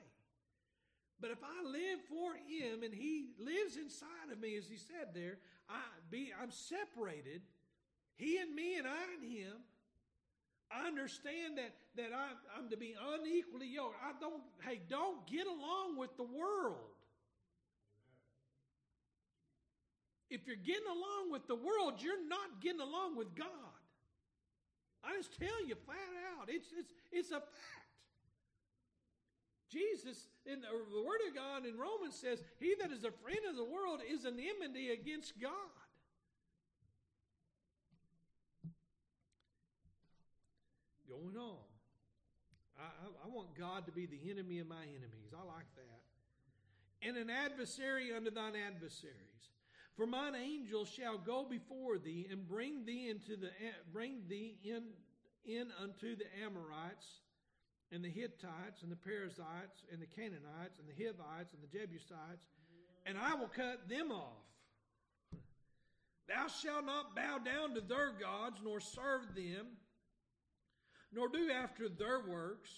But 1.21 1.31
if 1.31 1.39
I 1.43 1.63
live 1.65 2.01
for 2.09 2.35
Him 2.35 2.83
and 2.83 2.93
He 2.93 3.31
lives 3.39 3.77
inside 3.77 4.33
of 4.33 4.41
me, 4.41 4.57
as 4.57 4.67
He 4.67 4.77
said 4.77 5.15
there, 5.15 5.39
I 5.69 5.81
be 6.11 6.33
I'm 6.41 6.51
separated. 6.51 7.43
He 8.17 8.39
and 8.39 8.55
me 8.55 8.77
and 8.77 8.87
I 8.87 9.03
and 9.19 9.31
Him. 9.31 9.57
I 10.71 10.87
understand 10.87 11.59
that 11.59 11.75
that 11.97 12.11
I'm, 12.15 12.37
I'm 12.57 12.71
to 12.71 12.77
be 12.77 12.95
unequally 12.99 13.69
yoked. 13.69 13.97
I 14.03 14.13
don't. 14.21 14.43
Hey, 14.67 14.81
don't 14.89 15.27
get 15.27 15.47
along 15.47 15.97
with 15.99 16.17
the 16.17 16.25
world. 16.25 16.91
If 20.31 20.47
you're 20.47 20.57
getting 20.57 20.89
along 20.91 21.31
with 21.31 21.47
the 21.47 21.55
world, 21.55 22.03
you're 22.03 22.27
not 22.29 22.61
getting 22.61 22.81
along 22.81 23.17
with 23.17 23.35
God. 23.37 23.47
I 25.05 25.17
just 25.17 25.39
tell 25.39 25.67
you 25.67 25.77
flat 25.85 25.97
out. 26.39 26.49
It's 26.49 26.69
it's 26.77 26.93
it's 27.13 27.31
a 27.31 27.41
fact. 27.41 27.84
Jesus, 29.75 30.29
in 30.47 30.61
the 30.63 31.03
Word 31.03 31.19
of 31.29 31.35
God 31.35 31.67
in 31.67 31.77
Romans 31.77 32.15
says, 32.15 32.43
He 32.61 32.75
that 32.81 32.93
is 32.93 33.03
a 33.03 33.11
friend 33.11 33.41
of 33.51 33.57
the 33.57 33.65
world 33.65 34.01
is 34.09 34.25
an 34.25 34.39
enmity 34.39 34.91
against 34.91 35.35
God. 35.41 35.51
Going 41.09 41.37
on. 41.37 41.67
I, 42.79 42.85
I, 42.85 43.27
I 43.27 43.29
want 43.29 43.59
God 43.59 43.87
to 43.87 43.93
be 43.93 44.07
the 44.07 44.31
enemy 44.31 44.61
of 44.61 44.69
my 44.69 44.83
enemies. 44.83 45.35
I 45.37 45.45
like 45.45 45.67
that. 45.75 47.07
And 47.07 47.17
an 47.17 47.31
adversary 47.31 48.13
unto 48.15 48.31
thine 48.31 48.55
adversaries. 48.57 49.15
For 49.97 50.07
mine 50.07 50.35
angel 50.35 50.85
shall 50.85 51.19
go 51.19 51.45
before 51.49 51.99
thee 51.99 52.27
and 52.31 52.49
bring 52.49 52.85
thee 52.85 53.11
into 53.11 53.37
the 53.37 53.49
eh, 53.49 53.75
bring 53.93 54.23
thee 54.29 54.57
in 54.65 54.83
in 55.45 55.69
unto 55.81 56.17
the 56.17 56.25
Amorites 56.45 57.21
and 57.95 58.05
the 58.05 58.11
Hittites 58.11 58.83
and 58.83 58.91
the 58.91 58.97
Perizzites 58.97 59.85
and 59.93 60.03
the 60.03 60.07
Canaanites 60.07 60.81
and 60.81 60.89
the 60.89 61.05
Hivites 61.05 61.55
and 61.55 61.63
the 61.63 61.79
Jebusites, 61.79 62.51
and 63.07 63.17
I 63.17 63.35
will 63.35 63.49
cut 63.49 63.89
them 63.89 64.11
off. 64.11 64.43
Thou 66.27 66.49
shalt 66.49 66.87
not 66.87 67.15
bow 67.15 67.39
down 67.39 67.75
to 67.75 67.81
their 67.81 68.11
gods, 68.19 68.59
nor 68.65 68.81
serve 68.81 69.35
them, 69.37 69.67
nor 71.13 71.29
do 71.29 71.51
after 71.51 71.89
their 71.89 72.21
works, 72.21 72.71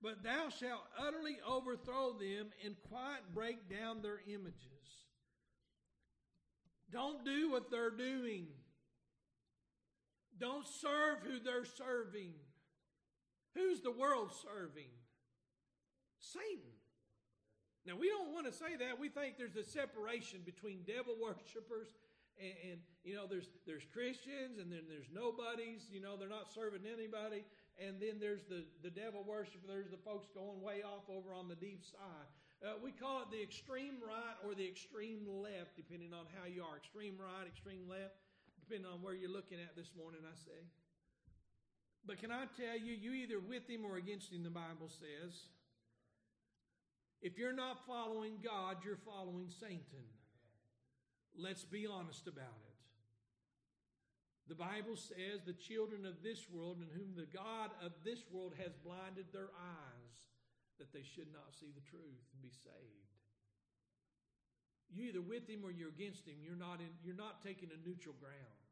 but 0.00 0.22
thou 0.22 0.50
shalt 0.50 0.84
utterly 0.96 1.38
overthrow 1.46 2.12
them 2.12 2.50
and 2.64 2.76
quite 2.88 3.34
break 3.34 3.68
down 3.68 4.02
their 4.02 4.20
images. 4.28 4.62
Don't 6.92 7.24
do 7.24 7.50
what 7.50 7.70
they're 7.70 7.90
doing. 7.90 8.46
Don't 10.38 10.66
serve 10.66 11.18
who 11.24 11.40
they're 11.40 11.64
serving. 11.64 12.34
Who's 13.56 13.80
the 13.80 13.90
world 13.90 14.30
serving? 14.36 14.92
Satan. 16.20 16.76
Now, 17.88 17.96
we 17.96 18.08
don't 18.08 18.34
want 18.36 18.44
to 18.44 18.52
say 18.52 18.76
that. 18.78 19.00
We 19.00 19.08
think 19.08 19.38
there's 19.38 19.56
a 19.56 19.64
separation 19.64 20.44
between 20.44 20.84
devil 20.84 21.16
worshippers 21.22 21.96
and, 22.36 22.52
and, 22.68 22.78
you 23.00 23.16
know, 23.16 23.24
there's, 23.24 23.48
there's 23.64 23.88
Christians 23.88 24.60
and 24.60 24.68
then 24.68 24.84
there's 24.84 25.08
nobodies. 25.08 25.88
You 25.88 26.04
know, 26.04 26.20
they're 26.20 26.28
not 26.28 26.52
serving 26.52 26.84
anybody. 26.84 27.48
And 27.80 27.96
then 27.96 28.20
there's 28.20 28.44
the, 28.44 28.68
the 28.84 28.92
devil 28.92 29.24
worshiper. 29.24 29.64
There's 29.64 29.88
the 29.88 30.00
folks 30.04 30.28
going 30.36 30.60
way 30.60 30.84
off 30.84 31.08
over 31.08 31.32
on 31.32 31.48
the 31.48 31.56
deep 31.56 31.80
side. 31.80 32.28
Uh, 32.60 32.76
we 32.80 32.92
call 32.92 33.24
it 33.24 33.32
the 33.32 33.40
extreme 33.40 34.00
right 34.00 34.36
or 34.44 34.56
the 34.56 34.64
extreme 34.64 35.24
left, 35.28 35.76
depending 35.76 36.12
on 36.12 36.24
how 36.36 36.48
you 36.48 36.64
are. 36.64 36.76
Extreme 36.76 37.16
right, 37.20 37.44
extreme 37.48 37.84
left, 37.88 38.16
depending 38.60 38.88
on 38.88 39.00
where 39.00 39.12
you're 39.12 39.32
looking 39.32 39.60
at 39.60 39.76
this 39.76 39.92
morning, 39.96 40.20
I 40.24 40.36
say. 40.36 40.60
But 42.06 42.18
can 42.18 42.30
I 42.30 42.44
tell 42.56 42.78
you, 42.78 42.94
you 42.94 43.12
either 43.12 43.40
with 43.40 43.68
him 43.68 43.84
or 43.84 43.96
against 43.96 44.32
him, 44.32 44.44
the 44.44 44.50
Bible 44.50 44.88
says. 44.88 45.34
If 47.20 47.38
you're 47.38 47.52
not 47.52 47.86
following 47.86 48.38
God, 48.44 48.76
you're 48.84 49.00
following 49.02 49.48
Satan. 49.48 50.06
Let's 51.36 51.64
be 51.64 51.86
honest 51.86 52.28
about 52.28 52.62
it. 52.62 52.76
The 54.48 54.54
Bible 54.54 54.94
says 54.94 55.42
the 55.42 55.58
children 55.58 56.06
of 56.06 56.22
this 56.22 56.46
world, 56.48 56.78
in 56.78 56.86
whom 56.94 57.16
the 57.16 57.26
God 57.26 57.74
of 57.82 57.90
this 58.04 58.22
world 58.30 58.54
has 58.62 58.70
blinded 58.84 59.26
their 59.32 59.50
eyes, 59.58 60.16
that 60.78 60.92
they 60.92 61.02
should 61.02 61.32
not 61.32 61.50
see 61.58 61.72
the 61.74 61.82
truth 61.90 62.22
and 62.30 62.42
be 62.42 62.54
saved. 62.54 63.10
You 64.92 65.08
either 65.08 65.22
with 65.22 65.48
him 65.48 65.64
or 65.64 65.72
you're 65.72 65.88
against 65.88 66.28
him. 66.28 66.36
You're 66.44 66.54
not 66.54 66.78
in, 66.78 66.94
you're 67.02 67.18
not 67.18 67.42
taking 67.42 67.70
a 67.74 67.88
neutral 67.88 68.14
ground. 68.20 68.65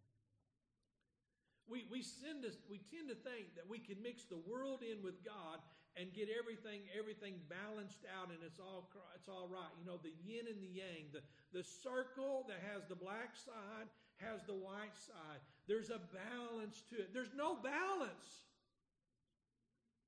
We, 1.65 1.89
we, 1.89 2.05
send 2.05 2.45
us, 2.45 2.61
we 2.69 2.81
tend 2.93 3.09
to 3.09 3.17
think 3.17 3.57
that 3.57 3.65
we 3.65 3.81
can 3.81 3.97
mix 4.05 4.29
the 4.29 4.41
world 4.45 4.85
in 4.85 5.01
with 5.01 5.25
God 5.25 5.65
and 5.97 6.13
get 6.13 6.27
everything 6.29 6.83
everything 6.91 7.39
balanced 7.47 8.03
out 8.11 8.35
and 8.35 8.43
it's 8.43 8.59
all 8.59 8.91
it's 9.15 9.31
all 9.31 9.47
right. 9.47 9.71
You 9.79 9.87
know, 9.87 9.97
the 10.03 10.13
yin 10.27 10.51
and 10.51 10.61
the 10.61 10.69
yang, 10.69 11.15
the, 11.15 11.23
the 11.55 11.63
circle 11.63 12.45
that 12.51 12.59
has 12.75 12.83
the 12.91 12.99
black 12.99 13.39
side 13.39 13.87
has 14.19 14.43
the 14.47 14.59
white 14.59 14.95
side. 14.95 15.41
There's 15.67 15.91
a 15.91 16.03
balance 16.13 16.83
to 16.91 16.97
it. 17.03 17.15
There's 17.15 17.35
no 17.35 17.57
balance. 17.57 18.45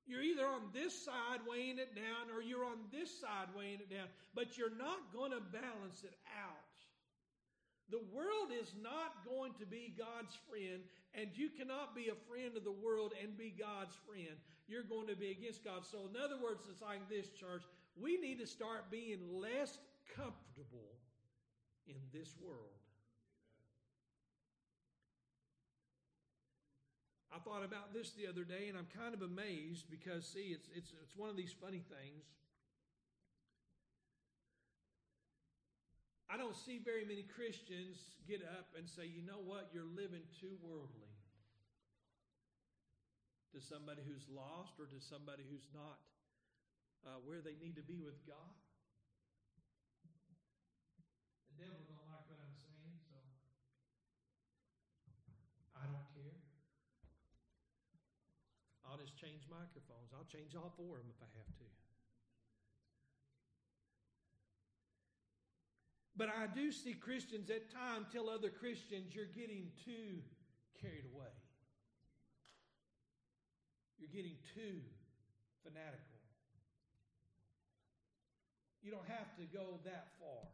You're 0.07 0.23
either 0.23 0.47
on 0.47 0.71
this 0.73 0.95
side 0.95 1.43
weighing 1.49 1.79
it 1.79 1.97
down 1.97 2.31
or 2.31 2.39
you're 2.41 2.65
on 2.65 2.79
this 2.95 3.11
side 3.11 3.51
weighing 3.59 3.83
it 3.83 3.91
down, 3.91 4.07
but 4.35 4.57
you're 4.57 4.75
not 4.79 5.11
going 5.11 5.33
to 5.33 5.43
balance 5.51 6.07
it 6.07 6.15
out. 6.31 6.67
The 7.91 8.03
world 8.15 8.51
is 8.55 8.71
not 8.83 9.27
going 9.27 9.55
to 9.59 9.67
be 9.67 9.95
God's 9.99 10.35
friend, 10.51 10.83
and 11.17 11.31
you 11.35 11.49
cannot 11.49 11.97
be 11.97 12.09
a 12.09 12.31
friend 12.31 12.57
of 12.57 12.65
the 12.65 12.77
world 12.85 13.13
and 13.21 13.37
be 13.37 13.53
God's 13.59 13.97
friend. 14.07 14.37
You're 14.69 14.85
going 14.85 15.09
to 15.09 15.17
be 15.17 15.31
against 15.31 15.65
God. 15.65 15.87
So, 15.87 16.05
in 16.05 16.21
other 16.21 16.37
words, 16.37 16.69
it's 16.71 16.83
like 16.83 17.09
this, 17.09 17.29
church. 17.31 17.63
We 17.97 18.19
need 18.19 18.39
to 18.41 18.47
start 18.47 18.91
being 18.91 19.41
less 19.41 19.79
comfortable 20.15 21.01
in 21.89 21.97
this 22.13 22.35
world. 22.39 22.77
I 27.35 27.39
thought 27.39 27.65
about 27.65 27.93
this 27.95 28.13
the 28.13 28.27
other 28.27 28.45
day, 28.45 28.69
and 28.69 28.77
I'm 28.77 28.89
kind 28.97 29.15
of 29.15 29.23
amazed 29.23 29.91
because, 29.91 30.27
see, 30.27 30.53
it's, 30.53 30.69
it's, 30.75 30.93
it's 31.03 31.17
one 31.17 31.31
of 31.31 31.37
these 31.37 31.53
funny 31.53 31.85
things. 31.85 32.25
I 36.29 36.37
don't 36.37 36.57
see 36.57 36.81
very 36.83 37.05
many 37.05 37.23
Christians 37.23 37.97
get 38.27 38.43
up 38.43 38.69
and 38.77 38.89
say, 38.89 39.07
you 39.07 39.23
know 39.25 39.39
what, 39.45 39.71
you're 39.73 39.87
living 39.87 40.27
too 40.41 40.57
worldly. 40.63 41.06
To 43.57 43.65
somebody 43.65 44.05
who's 44.05 44.29
lost 44.29 44.77
or 44.77 44.85
to 44.85 45.01
somebody 45.01 45.41
who's 45.49 45.65
not 45.73 45.97
uh, 47.09 47.17
where 47.25 47.41
they 47.41 47.57
need 47.57 47.73
to 47.81 47.87
be 47.87 48.05
with 48.05 48.21
God. 48.29 48.53
The 51.49 51.65
devil 51.65 51.81
don't 51.89 52.05
like 52.05 52.29
what 52.29 52.37
I'm 52.37 52.53
saying, 52.53 53.01
so 53.09 53.17
I 55.73 55.89
don't 55.89 56.05
care. 56.13 56.37
I'll 58.85 59.01
just 59.01 59.17
change 59.17 59.49
microphones. 59.49 60.13
I'll 60.13 60.29
change 60.29 60.53
all 60.53 60.77
four 60.77 61.01
of 61.01 61.09
them 61.09 61.17
if 61.17 61.21
I 61.25 61.33
have 61.41 61.49
to. 61.57 61.69
But 66.13 66.29
I 66.29 66.45
do 66.45 66.69
see 66.69 66.93
Christians 66.93 67.49
at 67.49 67.73
times 67.73 68.13
tell 68.13 68.29
other 68.29 68.53
Christians 68.53 69.17
you're 69.17 69.33
getting 69.33 69.73
too 69.81 70.21
carried 70.77 71.09
away. 71.09 71.33
You're 73.99 74.13
getting 74.13 74.37
too 74.55 74.81
fanatical. 75.65 76.21
You 78.83 78.93
don't 78.93 79.09
have 79.09 79.31
to 79.41 79.45
go 79.51 79.81
that 79.85 80.15
far. 80.23 80.47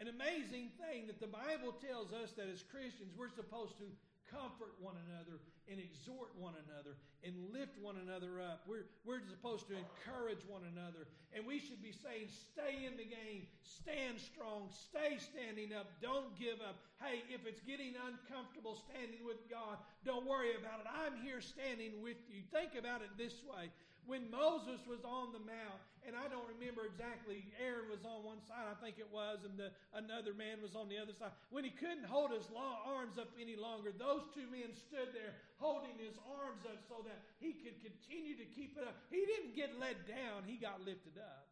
An 0.00 0.08
amazing 0.08 0.72
thing 0.76 1.06
that 1.08 1.20
the 1.20 1.28
Bible 1.28 1.72
tells 1.80 2.12
us 2.12 2.32
that 2.36 2.48
as 2.48 2.62
Christians 2.62 3.12
we're 3.16 3.32
supposed 3.32 3.76
to 3.78 3.88
comfort 4.30 4.74
one 4.80 4.94
another 5.08 5.40
and 5.66 5.82
exhort 5.82 6.30
one 6.38 6.54
another 6.66 6.94
and 7.26 7.34
lift 7.50 7.74
one 7.82 7.98
another 7.98 8.38
up. 8.38 8.62
We're, 8.70 8.86
we're 9.02 9.22
supposed 9.26 9.66
to 9.68 9.74
encourage 9.74 10.42
one 10.46 10.62
another. 10.62 11.10
And 11.34 11.42
we 11.42 11.58
should 11.58 11.82
be 11.82 11.90
saying, 11.90 12.30
stay 12.30 12.86
in 12.86 12.94
the 12.94 13.06
game, 13.06 13.50
stand 13.66 14.22
strong, 14.22 14.70
stay 14.70 15.18
standing 15.18 15.74
up, 15.74 15.90
don't 15.98 16.30
give 16.38 16.62
up. 16.62 16.78
Hey, 17.02 17.26
if 17.28 17.42
it's 17.44 17.60
getting 17.66 17.98
uncomfortable 17.98 18.78
standing 18.86 19.26
with 19.26 19.42
God, 19.50 19.82
don't 20.06 20.24
worry 20.24 20.54
about 20.54 20.86
it. 20.86 20.88
I'm 20.88 21.18
here 21.20 21.42
standing 21.42 21.98
with 21.98 22.18
you. 22.30 22.46
Think 22.54 22.78
about 22.78 23.02
it 23.02 23.10
this 23.18 23.42
way 23.42 23.74
when 24.06 24.30
Moses 24.30 24.78
was 24.86 25.02
on 25.02 25.34
the 25.34 25.42
mount, 25.42 25.82
and 26.06 26.14
I 26.14 26.30
don't 26.30 26.46
remember 26.46 26.86
exactly, 26.86 27.42
Aaron 27.58 27.90
was 27.90 28.06
on 28.06 28.22
one 28.22 28.38
side, 28.46 28.70
I 28.70 28.78
think 28.78 29.02
it 29.02 29.10
was, 29.10 29.42
and 29.42 29.58
the, 29.58 29.74
another 29.98 30.30
man 30.30 30.62
was 30.62 30.78
on 30.78 30.86
the 30.86 30.96
other 31.02 31.10
side. 31.10 31.34
When 31.50 31.66
he 31.66 31.74
couldn't 31.74 32.06
hold 32.06 32.30
his 32.30 32.46
long, 32.54 32.78
arms 32.86 33.18
up 33.18 33.34
any 33.34 33.58
longer, 33.58 33.90
those 33.90 34.22
two 34.30 34.46
men 34.46 34.70
stood 34.78 35.10
there 35.10 35.34
holding 35.58 35.98
his 35.98 36.14
arms 36.38 36.62
up 36.62 36.78
so 36.86 37.02
that 37.02 37.18
he 37.42 37.58
could 37.58 37.82
continue 37.82 38.38
to 38.38 38.46
keep 38.54 38.78
it 38.78 38.86
up. 38.86 38.94
He 39.10 39.26
didn't 39.26 39.58
get 39.58 39.74
let 39.82 40.06
down, 40.06 40.46
he 40.46 40.54
got 40.56 40.86
lifted 40.86 41.18
up. 41.18 41.50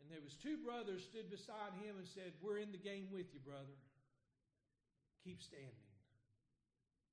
And 0.00 0.08
there 0.08 0.24
was 0.24 0.32
two 0.40 0.56
brothers 0.64 1.04
stood 1.04 1.28
beside 1.28 1.76
him 1.84 2.00
and 2.00 2.08
said, 2.08 2.32
"We're 2.40 2.58
in 2.58 2.72
the 2.72 2.80
game 2.80 3.12
with 3.12 3.28
you, 3.36 3.40
brother. 3.44 3.76
Keep 5.22 5.44
standing." 5.44 5.89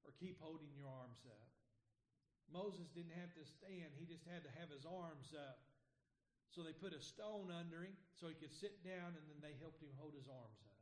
Or 0.08 0.16
keep 0.16 0.40
holding 0.40 0.72
your 0.72 0.88
arms 0.88 1.28
up. 1.28 1.52
Moses 2.48 2.88
didn't 2.96 3.14
have 3.20 3.36
to 3.36 3.44
stand, 3.44 3.92
he 4.00 4.08
just 4.08 4.24
had 4.24 4.48
to 4.48 4.52
have 4.56 4.72
his 4.72 4.88
arms 4.88 5.36
up. 5.36 5.60
So 6.48 6.64
they 6.64 6.72
put 6.72 6.96
a 6.96 7.04
stone 7.04 7.52
under 7.52 7.84
him 7.84 7.92
so 8.16 8.32
he 8.32 8.34
could 8.40 8.56
sit 8.56 8.80
down, 8.82 9.14
and 9.14 9.26
then 9.28 9.38
they 9.44 9.60
helped 9.60 9.84
him 9.84 9.92
hold 10.00 10.16
his 10.16 10.32
arms 10.32 10.64
up. 10.64 10.80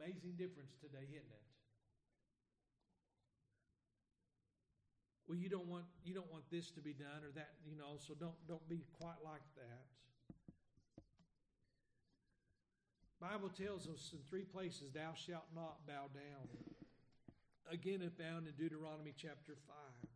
Amazing 0.00 0.40
difference 0.40 0.72
today, 0.80 1.04
isn't 1.12 1.28
it? 1.28 1.46
Well, 5.28 5.36
you 5.36 5.52
don't 5.52 5.68
want 5.68 5.84
you 6.08 6.16
don't 6.16 6.30
want 6.32 6.48
this 6.48 6.72
to 6.72 6.80
be 6.80 6.96
done 6.96 7.20
or 7.20 7.28
that, 7.36 7.60
you 7.60 7.76
know, 7.76 8.00
so 8.00 8.14
don't 8.16 8.38
don't 8.48 8.64
be 8.64 8.80
quite 8.96 9.20
like 9.20 9.44
that. 9.60 9.84
Bible 13.20 13.50
tells 13.50 13.88
us 13.90 14.14
in 14.14 14.22
three 14.30 14.46
places, 14.46 14.94
thou 14.94 15.10
shalt 15.14 15.50
not 15.54 15.82
bow 15.86 16.06
down. 16.14 16.46
Again, 17.66 18.00
it 18.00 18.14
found 18.14 18.46
in 18.46 18.54
Deuteronomy 18.54 19.12
chapter 19.16 19.58
5. 19.66 20.10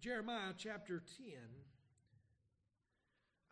Jeremiah 0.00 0.56
chapter 0.56 1.04
10. 1.20 1.36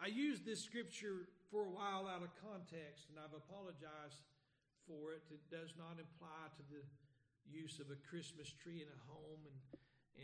I 0.01 0.09
used 0.09 0.49
this 0.49 0.65
scripture 0.65 1.29
for 1.53 1.69
a 1.69 1.73
while 1.73 2.09
out 2.09 2.25
of 2.25 2.33
context, 2.41 3.13
and 3.13 3.21
I've 3.21 3.37
apologized 3.37 4.25
for 4.89 5.13
it. 5.13 5.23
It 5.29 5.45
does 5.53 5.77
not 5.77 6.01
imply 6.01 6.49
to 6.57 6.63
the 6.73 6.83
use 7.45 7.85
of 7.85 7.93
a 7.93 8.01
Christmas 8.09 8.49
tree 8.49 8.81
in 8.81 8.89
a 8.89 9.01
home, 9.07 9.45
and, 9.45 9.61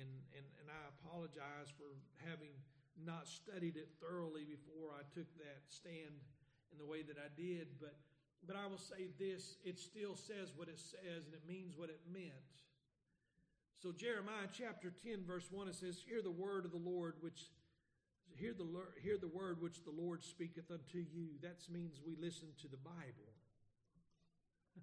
and, 0.00 0.10
and, 0.32 0.46
and 0.64 0.66
I 0.72 0.80
apologize 0.96 1.68
for 1.76 1.92
having 2.24 2.56
not 2.96 3.28
studied 3.28 3.76
it 3.76 3.92
thoroughly 4.00 4.48
before 4.48 4.96
I 4.96 5.04
took 5.12 5.28
that 5.36 5.68
stand 5.68 6.24
in 6.72 6.78
the 6.78 6.86
way 6.86 7.02
that 7.02 7.16
I 7.18 7.28
did, 7.36 7.68
but 7.80 7.94
but 8.46 8.56
I 8.56 8.66
will 8.66 8.78
say 8.78 9.08
this, 9.18 9.56
it 9.64 9.78
still 9.78 10.16
says 10.16 10.52
what 10.56 10.68
it 10.68 10.78
says 10.78 11.26
and 11.26 11.34
it 11.34 11.46
means 11.46 11.76
what 11.76 11.90
it 11.90 12.00
meant. 12.10 12.32
So 13.82 13.92
Jeremiah 13.92 14.48
chapter 14.52 14.90
10 14.90 15.24
verse 15.26 15.50
1 15.50 15.68
it 15.68 15.74
says, 15.74 16.00
"Hear 16.00 16.22
the 16.22 16.30
word 16.30 16.64
of 16.64 16.70
the 16.70 16.78
Lord 16.78 17.14
which 17.20 17.50
hear 18.36 18.54
the 18.54 18.66
hear 19.02 19.18
the 19.18 19.28
word 19.28 19.60
which 19.60 19.84
the 19.84 19.90
Lord 19.90 20.22
speaketh 20.22 20.70
unto 20.70 20.98
you." 20.98 21.38
That 21.42 21.58
means 21.70 22.00
we 22.00 22.16
listen 22.16 22.48
to 22.60 22.68
the 22.68 22.76
Bible. 22.76 23.34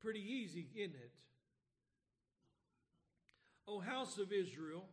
Pretty 0.00 0.20
easy, 0.20 0.68
isn't 0.74 0.94
it? 0.94 1.12
O 3.68 3.80
house 3.80 4.18
of 4.18 4.32
Israel, 4.32 4.88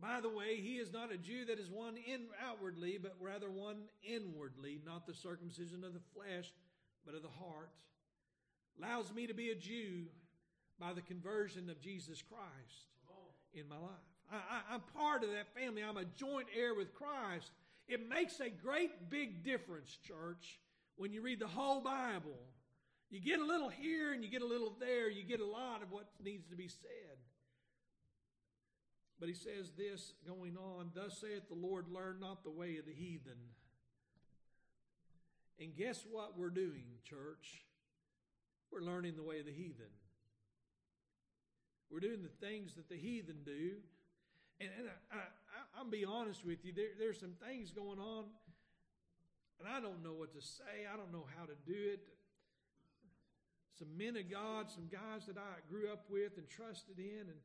by 0.00 0.20
the 0.20 0.28
way, 0.28 0.56
he 0.56 0.76
is 0.76 0.92
not 0.92 1.12
a 1.12 1.16
Jew 1.16 1.46
that 1.46 1.58
is 1.58 1.70
one 1.70 1.96
in 1.96 2.26
outwardly, 2.46 2.98
but 3.00 3.14
rather 3.20 3.50
one 3.50 3.84
inwardly, 4.02 4.80
not 4.84 5.06
the 5.06 5.14
circumcision 5.14 5.84
of 5.84 5.94
the 5.94 6.00
flesh, 6.14 6.52
but 7.04 7.14
of 7.14 7.22
the 7.22 7.28
heart. 7.28 7.70
Allows 8.78 9.12
me 9.14 9.26
to 9.26 9.34
be 9.34 9.50
a 9.50 9.54
Jew 9.54 10.04
by 10.78 10.92
the 10.92 11.00
conversion 11.00 11.70
of 11.70 11.80
Jesus 11.80 12.22
Christ 12.22 12.90
in 13.54 13.68
my 13.68 13.78
life. 13.78 13.90
I, 14.30 14.74
am 14.74 14.82
part 14.94 15.22
of 15.22 15.30
that 15.30 15.54
family. 15.54 15.82
I'm 15.82 15.96
a 15.96 16.04
joint 16.04 16.48
heir 16.54 16.74
with 16.74 16.92
Christ. 16.94 17.52
It 17.88 18.08
makes 18.08 18.40
a 18.40 18.50
great 18.50 19.08
big 19.08 19.44
difference, 19.44 19.96
church, 20.06 20.58
when 20.96 21.12
you 21.12 21.22
read 21.22 21.40
the 21.40 21.46
whole 21.46 21.80
Bible. 21.80 22.36
You 23.08 23.20
get 23.20 23.38
a 23.38 23.44
little 23.44 23.68
here 23.68 24.12
and 24.12 24.24
you 24.24 24.30
get 24.30 24.42
a 24.42 24.46
little 24.46 24.74
there. 24.80 25.08
You 25.08 25.22
get 25.22 25.40
a 25.40 25.46
lot 25.46 25.82
of 25.82 25.92
what 25.92 26.06
needs 26.22 26.48
to 26.48 26.56
be 26.56 26.68
said. 26.68 27.15
But 29.18 29.28
he 29.28 29.34
says 29.34 29.70
this 29.76 30.12
going 30.26 30.56
on, 30.56 30.90
Thus 30.94 31.18
saith 31.20 31.48
the 31.48 31.54
Lord, 31.54 31.86
learn 31.88 32.20
not 32.20 32.44
the 32.44 32.50
way 32.50 32.76
of 32.76 32.86
the 32.86 32.92
heathen. 32.92 33.38
And 35.58 35.74
guess 35.74 36.04
what 36.10 36.38
we're 36.38 36.50
doing, 36.50 36.84
church? 37.02 37.64
We're 38.70 38.82
learning 38.82 39.16
the 39.16 39.22
way 39.22 39.40
of 39.40 39.46
the 39.46 39.52
heathen. 39.52 39.88
We're 41.90 42.00
doing 42.00 42.22
the 42.22 42.46
things 42.46 42.74
that 42.74 42.88
the 42.88 42.96
heathen 42.96 43.36
do. 43.44 43.76
And, 44.60 44.70
and 44.78 44.88
I, 45.10 45.16
I, 45.16 45.20
I'll 45.78 45.90
be 45.90 46.04
honest 46.04 46.44
with 46.44 46.64
you, 46.64 46.72
there, 46.74 46.92
there's 46.98 47.20
some 47.20 47.34
things 47.46 47.70
going 47.70 47.98
on, 47.98 48.24
and 49.60 49.68
I 49.68 49.80
don't 49.80 50.02
know 50.02 50.12
what 50.12 50.34
to 50.34 50.40
say. 50.40 50.84
I 50.92 50.96
don't 50.96 51.12
know 51.12 51.24
how 51.38 51.44
to 51.44 51.56
do 51.64 51.78
it. 51.92 52.00
Some 53.78 53.96
men 53.96 54.16
of 54.16 54.30
God, 54.30 54.70
some 54.70 54.88
guys 54.90 55.26
that 55.26 55.36
I 55.36 55.60
grew 55.70 55.92
up 55.92 56.04
with 56.10 56.38
and 56.38 56.48
trusted 56.48 56.98
in, 56.98 57.28
and 57.28 57.40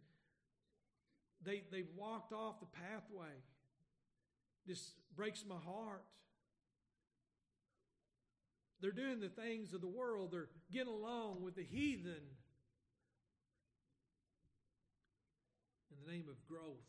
they, 1.45 1.63
they've 1.71 1.89
walked 1.95 2.33
off 2.33 2.59
the 2.59 2.65
pathway. 2.65 3.33
This 4.65 4.91
breaks 5.15 5.43
my 5.47 5.55
heart. 5.55 6.03
They're 8.81 8.91
doing 8.91 9.19
the 9.19 9.29
things 9.29 9.73
of 9.73 9.81
the 9.81 9.87
world. 9.87 10.31
They're 10.31 10.49
getting 10.71 10.93
along 10.93 11.43
with 11.43 11.55
the 11.55 11.63
heathen 11.63 12.23
in 15.91 15.97
the 16.05 16.11
name 16.11 16.25
of 16.29 16.35
growth. 16.47 16.87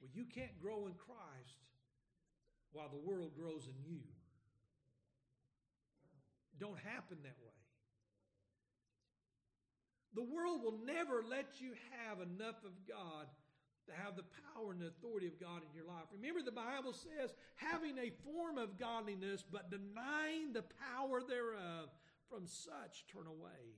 Well, 0.00 0.10
you 0.12 0.24
can't 0.24 0.60
grow 0.60 0.86
in 0.86 0.94
Christ 0.94 1.62
while 2.72 2.88
the 2.88 2.96
world 2.96 3.32
grows 3.36 3.66
in 3.66 3.74
you. 3.88 4.00
Don't 6.58 6.78
happen 6.78 7.18
that 7.22 7.36
way. 7.44 7.61
The 10.14 10.22
world 10.22 10.62
will 10.62 10.78
never 10.84 11.22
let 11.28 11.60
you 11.60 11.72
have 12.04 12.20
enough 12.20 12.62
of 12.64 12.72
God 12.86 13.26
to 13.86 13.92
have 13.92 14.14
the 14.14 14.24
power 14.54 14.70
and 14.70 14.80
the 14.80 14.88
authority 14.88 15.26
of 15.26 15.40
God 15.40 15.62
in 15.62 15.74
your 15.74 15.86
life. 15.86 16.06
Remember, 16.12 16.42
the 16.42 16.52
Bible 16.52 16.92
says, 16.92 17.34
having 17.56 17.98
a 17.98 18.12
form 18.22 18.58
of 18.58 18.78
godliness, 18.78 19.42
but 19.42 19.70
denying 19.70 20.52
the 20.52 20.64
power 20.94 21.20
thereof, 21.26 21.88
from 22.32 22.46
such 22.46 23.04
turn 23.12 23.26
away. 23.26 23.76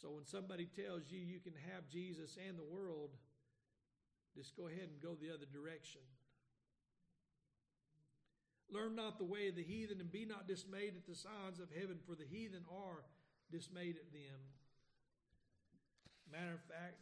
So 0.00 0.10
when 0.10 0.24
somebody 0.24 0.66
tells 0.66 1.10
you 1.10 1.18
you 1.18 1.40
can 1.40 1.54
have 1.74 1.88
Jesus 1.90 2.38
and 2.46 2.56
the 2.56 2.62
world, 2.62 3.10
just 4.36 4.56
go 4.56 4.68
ahead 4.68 4.86
and 4.86 5.02
go 5.02 5.16
the 5.16 5.34
other 5.34 5.46
direction. 5.52 6.02
Learn 8.70 8.94
not 8.94 9.18
the 9.18 9.24
way 9.24 9.48
of 9.48 9.56
the 9.56 9.64
heathen, 9.64 9.98
and 9.98 10.12
be 10.12 10.24
not 10.24 10.46
dismayed 10.46 10.94
at 10.94 11.06
the 11.08 11.16
signs 11.16 11.58
of 11.58 11.68
heaven, 11.74 11.96
for 12.06 12.14
the 12.14 12.28
heathen 12.28 12.62
are 12.70 13.02
dismayed 13.50 13.96
at 13.96 14.12
them. 14.12 14.40
Matter 16.30 16.54
of 16.54 16.64
fact, 16.68 17.00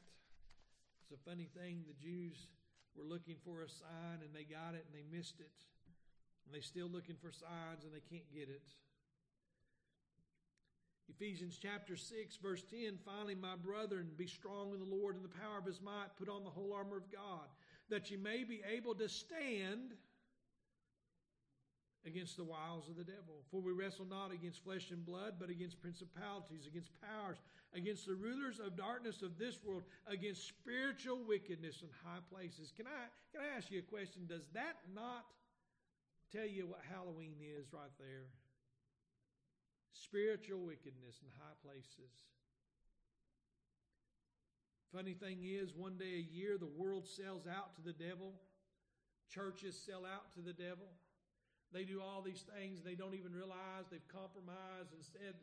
it's 1.02 1.12
a 1.12 1.28
funny 1.28 1.48
thing. 1.54 1.82
The 1.86 1.98
Jews 1.98 2.48
were 2.96 3.04
looking 3.04 3.36
for 3.44 3.62
a 3.62 3.68
sign 3.68 4.22
and 4.22 4.34
they 4.34 4.44
got 4.44 4.74
it 4.74 4.86
and 4.86 4.94
they 4.94 5.04
missed 5.06 5.40
it. 5.40 5.54
And 6.44 6.54
they're 6.54 6.62
still 6.62 6.88
looking 6.88 7.16
for 7.20 7.32
signs 7.32 7.84
and 7.84 7.92
they 7.92 8.02
can't 8.06 8.26
get 8.32 8.48
it. 8.48 8.62
Ephesians 11.08 11.58
chapter 11.60 11.96
6, 11.96 12.36
verse 12.36 12.62
10 12.70 12.98
Finally, 13.04 13.34
my 13.34 13.56
brethren, 13.56 14.10
be 14.16 14.26
strong 14.26 14.72
in 14.72 14.80
the 14.80 14.96
Lord 14.96 15.14
and 15.14 15.24
the 15.24 15.28
power 15.28 15.58
of 15.58 15.64
his 15.64 15.80
might. 15.80 16.16
Put 16.18 16.28
on 16.28 16.44
the 16.44 16.50
whole 16.50 16.72
armor 16.72 16.96
of 16.96 17.10
God, 17.12 17.46
that 17.88 18.10
you 18.10 18.18
may 18.18 18.44
be 18.44 18.62
able 18.68 18.94
to 18.96 19.08
stand 19.08 19.94
against 22.06 22.36
the 22.36 22.44
wiles 22.44 22.88
of 22.88 22.96
the 22.96 23.04
devil. 23.04 23.42
For 23.50 23.60
we 23.60 23.72
wrestle 23.72 24.06
not 24.06 24.32
against 24.32 24.62
flesh 24.62 24.90
and 24.90 25.04
blood, 25.04 25.34
but 25.38 25.50
against 25.50 25.82
principalities, 25.82 26.66
against 26.66 26.90
powers, 27.02 27.38
against 27.74 28.06
the 28.06 28.14
rulers 28.14 28.60
of 28.60 28.76
darkness 28.76 29.22
of 29.22 29.38
this 29.38 29.58
world, 29.64 29.82
against 30.06 30.46
spiritual 30.46 31.24
wickedness 31.26 31.82
in 31.82 31.88
high 32.06 32.22
places. 32.32 32.72
Can 32.76 32.86
I 32.86 33.10
can 33.32 33.42
I 33.42 33.56
ask 33.56 33.70
you 33.70 33.80
a 33.80 33.90
question? 33.90 34.22
Does 34.28 34.46
that 34.54 34.78
not 34.94 35.26
tell 36.32 36.46
you 36.46 36.66
what 36.66 36.80
Halloween 36.88 37.36
is 37.42 37.66
right 37.72 37.92
there? 37.98 38.30
Spiritual 39.92 40.60
wickedness 40.60 41.18
in 41.22 41.28
high 41.42 41.58
places. 41.64 42.14
Funny 44.94 45.14
thing 45.14 45.38
is, 45.42 45.74
one 45.74 45.98
day 45.98 46.14
a 46.14 46.34
year 46.34 46.56
the 46.56 46.70
world 46.78 47.06
sells 47.06 47.46
out 47.46 47.74
to 47.74 47.82
the 47.82 47.92
devil. 47.92 48.32
Churches 49.28 49.76
sell 49.76 50.06
out 50.06 50.32
to 50.34 50.40
the 50.40 50.52
devil. 50.52 50.86
They 51.72 51.84
do 51.84 52.00
all 52.00 52.22
these 52.22 52.44
things 52.56 52.80
they 52.82 52.94
don't 52.94 53.14
even 53.14 53.34
realize 53.34 53.90
they've 53.90 54.08
compromised 54.08 54.94
and 54.94 55.02
said, 55.02 55.34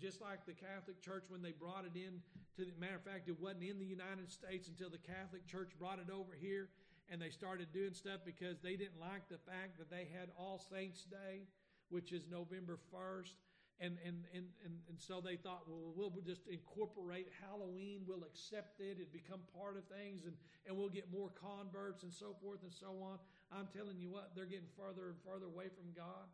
just 0.00 0.20
like 0.20 0.46
the 0.46 0.56
Catholic 0.56 1.00
Church 1.02 1.24
when 1.28 1.42
they 1.42 1.52
brought 1.52 1.84
it 1.84 1.96
in. 1.96 2.20
To 2.56 2.64
the 2.64 2.72
matter 2.78 2.96
of 2.96 3.04
fact, 3.04 3.28
it 3.28 3.38
wasn't 3.40 3.64
in 3.64 3.78
the 3.78 3.88
United 3.88 4.30
States 4.30 4.68
until 4.68 4.90
the 4.90 5.00
Catholic 5.00 5.46
Church 5.46 5.70
brought 5.78 5.98
it 5.98 6.12
over 6.12 6.32
here, 6.38 6.68
and 7.08 7.20
they 7.20 7.30
started 7.30 7.72
doing 7.72 7.94
stuff 7.94 8.20
because 8.24 8.60
they 8.60 8.76
didn't 8.76 9.00
like 9.00 9.28
the 9.28 9.40
fact 9.48 9.78
that 9.78 9.90
they 9.90 10.08
had 10.12 10.28
All 10.38 10.58
Saints 10.58 11.04
Day, 11.04 11.48
which 11.88 12.12
is 12.12 12.22
November 12.30 12.78
first. 12.92 13.36
And, 13.80 13.96
and, 14.04 14.28
and, 14.36 14.44
and, 14.62 14.74
and 14.90 15.00
so 15.00 15.22
they 15.24 15.36
thought, 15.36 15.64
well, 15.66 16.12
we'll 16.12 16.24
just 16.24 16.46
incorporate 16.46 17.28
Halloween. 17.40 18.02
We'll 18.06 18.24
accept 18.24 18.78
it. 18.78 18.98
It 19.00 19.10
become 19.10 19.40
part 19.56 19.78
of 19.78 19.84
things, 19.88 20.26
and, 20.26 20.36
and 20.66 20.76
we'll 20.76 20.90
get 20.92 21.10
more 21.10 21.30
converts 21.32 22.02
and 22.02 22.12
so 22.12 22.36
forth 22.42 22.62
and 22.62 22.72
so 22.72 23.00
on. 23.00 23.16
I'm 23.50 23.68
telling 23.74 23.98
you 23.98 24.10
what, 24.10 24.32
they're 24.36 24.44
getting 24.44 24.68
further 24.76 25.08
and 25.08 25.16
further 25.24 25.46
away 25.46 25.72
from 25.72 25.96
God. 25.96 26.28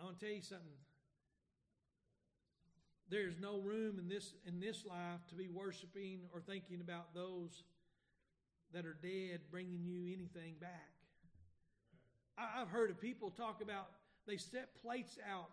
I 0.00 0.04
want 0.04 0.18
to 0.18 0.24
tell 0.24 0.34
you 0.34 0.42
something. 0.42 0.80
There's 3.08 3.38
no 3.38 3.60
room 3.60 3.98
in 3.98 4.08
this 4.08 4.32
in 4.46 4.58
this 4.58 4.86
life 4.86 5.20
to 5.28 5.34
be 5.34 5.46
worshiping 5.46 6.20
or 6.32 6.40
thinking 6.40 6.80
about 6.80 7.14
those 7.14 7.62
that 8.72 8.86
are 8.86 8.96
dead 9.02 9.40
bringing 9.50 9.84
you 9.84 10.06
anything 10.06 10.54
back. 10.58 10.91
I've 12.38 12.68
heard 12.68 12.90
of 12.90 13.00
people 13.00 13.30
talk 13.30 13.60
about 13.62 13.88
they 14.26 14.36
set 14.36 14.74
plates 14.82 15.18
out 15.30 15.50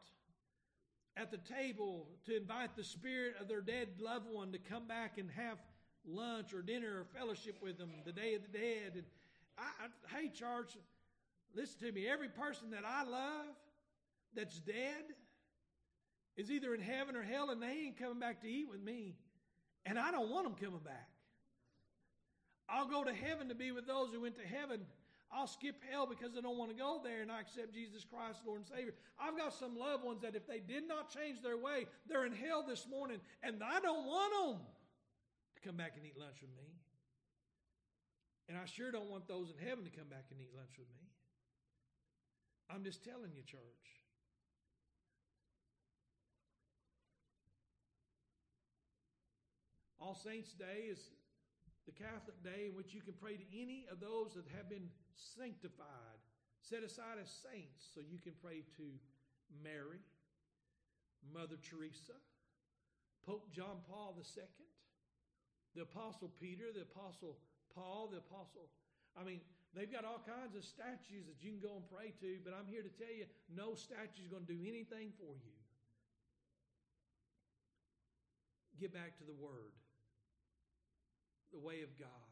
at 1.18 1.32
the 1.32 1.38
table 1.38 2.08
to 2.26 2.38
invite 2.38 2.76
the 2.76 2.84
spirit 2.84 3.36
of 3.42 3.48
their 3.48 3.62
dead 3.62 3.90
loved 4.00 4.28
one 4.32 4.52
to 4.52 4.60
come 4.60 4.88
back 4.88 5.18
and 5.18 5.30
have 5.32 5.58
lunch 6.06 6.54
or 6.54 6.62
dinner 6.62 7.00
or 7.00 7.06
fellowship 7.18 7.58
with 7.62 7.78
them 7.78 7.90
the 8.06 8.12
day 8.12 8.36
of 8.36 8.42
the 8.42 8.58
dead. 8.58 8.94
And 8.96 9.04
I, 9.58 9.86
I, 9.86 10.18
hey, 10.18 10.30
church, 10.30 10.78
listen 11.54 11.80
to 11.88 11.92
me. 11.92 12.08
Every 12.08 12.30
person 12.30 12.72
that 12.72 12.84
I 12.86 13.04
love 13.04 13.56
that's 14.36 14.60
dead 14.60 15.04
is 16.38 16.52
either 16.52 16.74
in 16.74 16.82
heaven 16.82 17.16
or 17.16 17.24
hell, 17.24 17.50
and 17.50 17.62
they 17.62 17.68
ain't 17.86 18.00
coming 18.00 18.20
back 18.20 18.42
to 18.42 18.48
eat 18.48 18.70
with 18.70 18.82
me. 18.82 19.16
And 19.86 20.00
I 20.00 20.12
don't 20.12 20.30
want 20.30 20.46
them 20.46 20.56
coming 20.56 20.84
back. 20.84 21.10
I'll 22.70 22.88
go 22.88 23.04
to 23.04 23.14
heaven 23.14 23.50
to 23.50 23.56
be 23.56 23.72
with 23.72 23.88
those 23.88 24.12
who 24.14 24.22
went 24.22 24.38
to 24.38 24.48
heaven 24.48 24.82
I'll 25.32 25.48
skip 25.48 25.76
hell 25.92 26.08
because 26.08 26.36
I 26.36 26.42
don't 26.42 26.58
want 26.58 26.72
to 26.72 26.78
go 26.78 27.02
there 27.04 27.22
and 27.22 27.32
I 27.32 27.40
accept 27.40 27.74
Jesus 27.74 28.04
Christ, 28.04 28.42
Lord 28.46 28.62
and 28.62 28.68
Savior. 28.68 28.96
I've 29.22 29.38
got 29.38 29.54
some 29.54 29.78
loved 29.78 30.04
ones 30.04 30.22
that 30.22 30.36
if 30.36 30.48
they 30.48 30.60
did 30.60 30.88
not 30.88 31.14
change 31.14 31.42
their 31.42 31.58
way, 31.58 31.86
they're 32.08 32.26
in 32.26 32.34
hell 32.34 32.66
this 32.68 32.88
morning, 32.90 33.20
and 33.44 33.62
I 33.64 33.80
don't 33.80 34.06
want 34.06 34.34
them 34.34 34.66
to 35.56 35.60
come 35.62 35.78
back 35.78 35.94
and 35.98 36.06
eat 36.06 36.18
lunch 36.18 36.42
with 36.42 36.50
me. 36.58 36.74
And 38.50 38.58
I 38.58 38.66
sure 38.66 38.92
don't 38.92 39.10
want 39.10 39.28
those 39.28 39.54
in 39.54 39.68
heaven 39.68 39.86
to 39.86 39.92
come 39.92 40.10
back 40.10 40.26
and 40.32 40.42
eat 40.42 40.50
lunch 40.56 40.74
with 40.80 40.90
me. 40.90 41.06
I'm 42.74 42.84
just 42.84 43.04
telling 43.04 43.30
you, 43.36 43.44
church. 43.44 43.62
All 50.00 50.16
Saints 50.16 50.54
Day 50.54 50.90
is 50.90 50.98
the 51.86 51.92
Catholic 51.92 52.42
day 52.42 52.70
in 52.70 52.76
which 52.76 52.94
you 52.94 53.02
can 53.02 53.14
pray 53.14 53.36
to 53.36 53.44
any 53.54 53.86
of 53.92 54.00
those 54.00 54.34
that 54.34 54.46
have 54.56 54.70
been 54.70 54.90
sanctified, 55.16 56.20
set 56.62 56.84
aside 56.84 57.18
as 57.22 57.30
saints, 57.30 57.86
so 57.94 58.02
you 58.02 58.20
can 58.20 58.34
pray 58.42 58.64
to 58.78 58.86
Mary, 59.64 60.02
Mother 61.34 61.58
Teresa, 61.62 62.18
Pope 63.26 63.52
John 63.52 63.82
Paul 63.90 64.16
II, 64.18 64.44
the 65.76 65.84
Apostle 65.84 66.32
Peter, 66.40 66.72
the 66.74 66.88
Apostle 66.88 67.38
Paul, 67.76 68.10
the 68.12 68.18
Apostle. 68.20 68.70
I 69.20 69.24
mean, 69.24 69.42
they've 69.76 69.92
got 69.92 70.06
all 70.06 70.22
kinds 70.26 70.56
of 70.56 70.64
statues 70.64 71.28
that 71.28 71.44
you 71.44 71.52
can 71.52 71.62
go 71.62 71.76
and 71.78 71.86
pray 71.90 72.14
to, 72.22 72.40
but 72.44 72.54
I'm 72.54 72.68
here 72.68 72.82
to 72.82 72.90
tell 72.90 73.14
you 73.14 73.26
no 73.54 73.76
statue 73.76 74.26
is 74.26 74.30
going 74.30 74.46
to 74.46 74.54
do 74.54 74.62
anything 74.66 75.14
for 75.18 75.36
you. 75.46 75.58
Get 78.80 78.94
back 78.94 79.18
to 79.20 79.26
the 79.26 79.36
Word 79.36 79.76
the 81.52 81.60
way 81.60 81.82
of 81.82 81.92
God. 82.00 82.29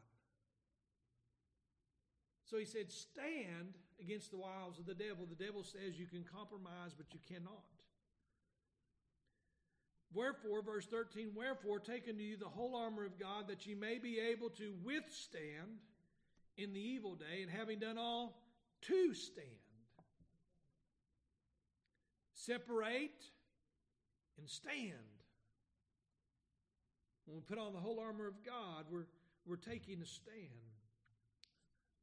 So 2.48 2.56
he 2.58 2.64
said, 2.64 2.90
Stand 2.90 3.74
against 4.00 4.30
the 4.30 4.38
wiles 4.38 4.78
of 4.78 4.86
the 4.86 4.94
devil. 4.94 5.26
The 5.28 5.44
devil 5.44 5.62
says 5.62 5.98
you 5.98 6.06
can 6.06 6.24
compromise, 6.24 6.94
but 6.96 7.06
you 7.12 7.20
cannot. 7.28 7.64
Wherefore, 10.14 10.62
verse 10.62 10.86
13, 10.86 11.32
wherefore 11.34 11.78
take 11.78 12.08
unto 12.08 12.22
you 12.22 12.38
the 12.38 12.46
whole 12.46 12.74
armor 12.74 13.04
of 13.04 13.18
God 13.18 13.48
that 13.48 13.66
ye 13.66 13.74
may 13.74 13.98
be 13.98 14.18
able 14.18 14.48
to 14.50 14.72
withstand 14.82 15.80
in 16.56 16.72
the 16.72 16.80
evil 16.80 17.14
day, 17.14 17.42
and 17.42 17.50
having 17.50 17.78
done 17.78 17.98
all, 17.98 18.42
to 18.82 19.14
stand. 19.14 19.46
Separate 22.32 23.24
and 24.38 24.48
stand. 24.48 24.94
When 27.26 27.36
we 27.36 27.42
put 27.42 27.58
on 27.58 27.74
the 27.74 27.78
whole 27.78 28.00
armor 28.00 28.26
of 28.26 28.42
God, 28.44 28.86
we're, 28.90 29.06
we're 29.46 29.56
taking 29.56 30.00
a 30.02 30.06
stand. 30.06 30.77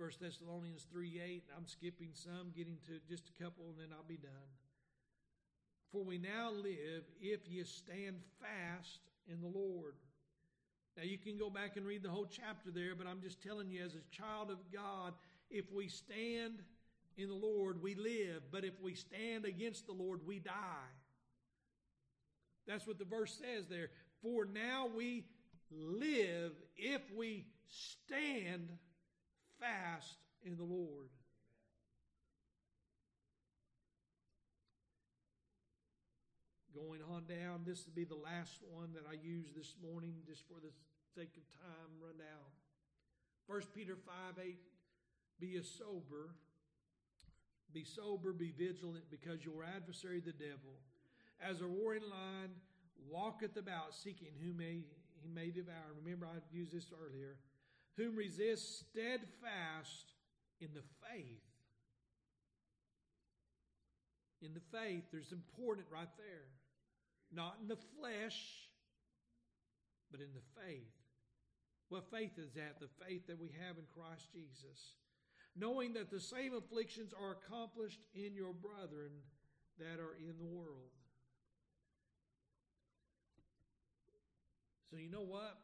1 0.00 0.10
Thessalonians 0.18 0.86
3 0.90 1.20
8, 1.22 1.44
I'm 1.54 1.66
skipping 1.66 2.08
some, 2.14 2.52
getting 2.56 2.78
to 2.86 2.92
just 3.06 3.24
a 3.28 3.42
couple, 3.42 3.66
and 3.68 3.78
then 3.78 3.88
I'll 3.92 4.08
be 4.08 4.16
done. 4.16 4.48
For 5.92 6.02
we 6.02 6.16
now 6.16 6.50
live 6.50 7.04
if 7.20 7.40
ye 7.46 7.62
stand 7.64 8.16
fast 8.40 9.00
in 9.30 9.42
the 9.42 9.46
Lord. 9.46 9.96
Now, 10.96 11.02
you 11.02 11.18
can 11.18 11.36
go 11.36 11.50
back 11.50 11.76
and 11.76 11.86
read 11.86 12.02
the 12.02 12.08
whole 12.08 12.24
chapter 12.24 12.70
there, 12.70 12.94
but 12.96 13.06
I'm 13.06 13.20
just 13.20 13.42
telling 13.42 13.70
you, 13.70 13.84
as 13.84 13.94
a 13.94 14.16
child 14.16 14.50
of 14.50 14.56
God, 14.72 15.12
if 15.50 15.70
we 15.70 15.88
stand 15.88 16.62
in 17.18 17.28
the 17.28 17.34
Lord, 17.34 17.82
we 17.82 17.94
live. 17.94 18.44
But 18.50 18.64
if 18.64 18.80
we 18.80 18.94
stand 18.94 19.44
against 19.44 19.86
the 19.86 19.92
Lord, 19.92 20.20
we 20.26 20.38
die. 20.38 20.92
That's 22.66 22.86
what 22.86 22.98
the 22.98 23.04
verse 23.04 23.38
says 23.38 23.66
there. 23.68 23.90
For 24.22 24.46
now 24.46 24.88
we 24.96 25.26
live 25.70 26.52
if 26.78 27.02
we 27.14 27.44
stand 27.68 28.70
fast 29.60 30.16
in 30.42 30.56
the 30.56 30.64
Lord. 30.64 31.12
Going 36.74 37.00
on 37.12 37.24
down, 37.28 37.62
this 37.66 37.84
will 37.84 37.92
be 37.94 38.04
the 38.04 38.14
last 38.14 38.62
one 38.72 38.94
that 38.94 39.04
I 39.04 39.14
use 39.20 39.52
this 39.54 39.74
morning 39.84 40.14
just 40.26 40.48
for 40.48 40.56
the 40.62 40.72
sake 41.14 41.36
of 41.36 41.44
time 41.60 41.90
run 42.00 42.24
out. 42.24 42.52
1 43.46 43.60
Peter 43.74 43.96
5 43.96 44.14
8, 44.42 44.56
be 45.40 45.56
a 45.56 45.62
sober, 45.62 46.30
be 47.72 47.84
sober, 47.84 48.32
be 48.32 48.52
vigilant, 48.56 49.04
because 49.10 49.44
your 49.44 49.64
adversary, 49.76 50.20
the 50.20 50.32
devil, 50.32 50.78
as 51.42 51.60
a 51.60 51.66
roaring 51.66 52.08
lion, 52.08 52.50
walketh 53.10 53.56
about 53.56 53.94
seeking 53.94 54.28
whom 54.40 54.58
may, 54.58 54.84
he 55.20 55.28
may 55.34 55.50
devour. 55.50 55.92
Remember, 56.02 56.26
I 56.26 56.38
used 56.52 56.72
this 56.72 56.92
earlier. 56.94 57.36
Whom 57.96 58.16
resist 58.16 58.80
steadfast 58.80 60.14
in 60.60 60.68
the 60.74 60.82
faith. 61.08 61.42
In 64.42 64.54
the 64.54 64.60
faith, 64.72 65.04
there's 65.12 65.32
important 65.32 65.86
right 65.92 66.08
there. 66.16 66.48
Not 67.32 67.58
in 67.60 67.68
the 67.68 67.76
flesh, 67.98 68.68
but 70.10 70.20
in 70.20 70.32
the 70.34 70.62
faith. 70.62 70.92
What 71.88 72.10
faith 72.10 72.38
is 72.38 72.52
that? 72.54 72.80
The 72.80 72.88
faith 73.04 73.26
that 73.26 73.38
we 73.38 73.50
have 73.66 73.76
in 73.76 73.84
Christ 73.94 74.32
Jesus. 74.32 74.94
Knowing 75.56 75.92
that 75.94 76.10
the 76.10 76.20
same 76.20 76.54
afflictions 76.54 77.12
are 77.12 77.32
accomplished 77.32 78.00
in 78.14 78.34
your 78.34 78.52
brethren 78.52 79.10
that 79.78 80.00
are 80.00 80.16
in 80.18 80.38
the 80.38 80.44
world. 80.44 80.94
So, 84.90 84.96
you 84.96 85.10
know 85.10 85.22
what? 85.22 85.58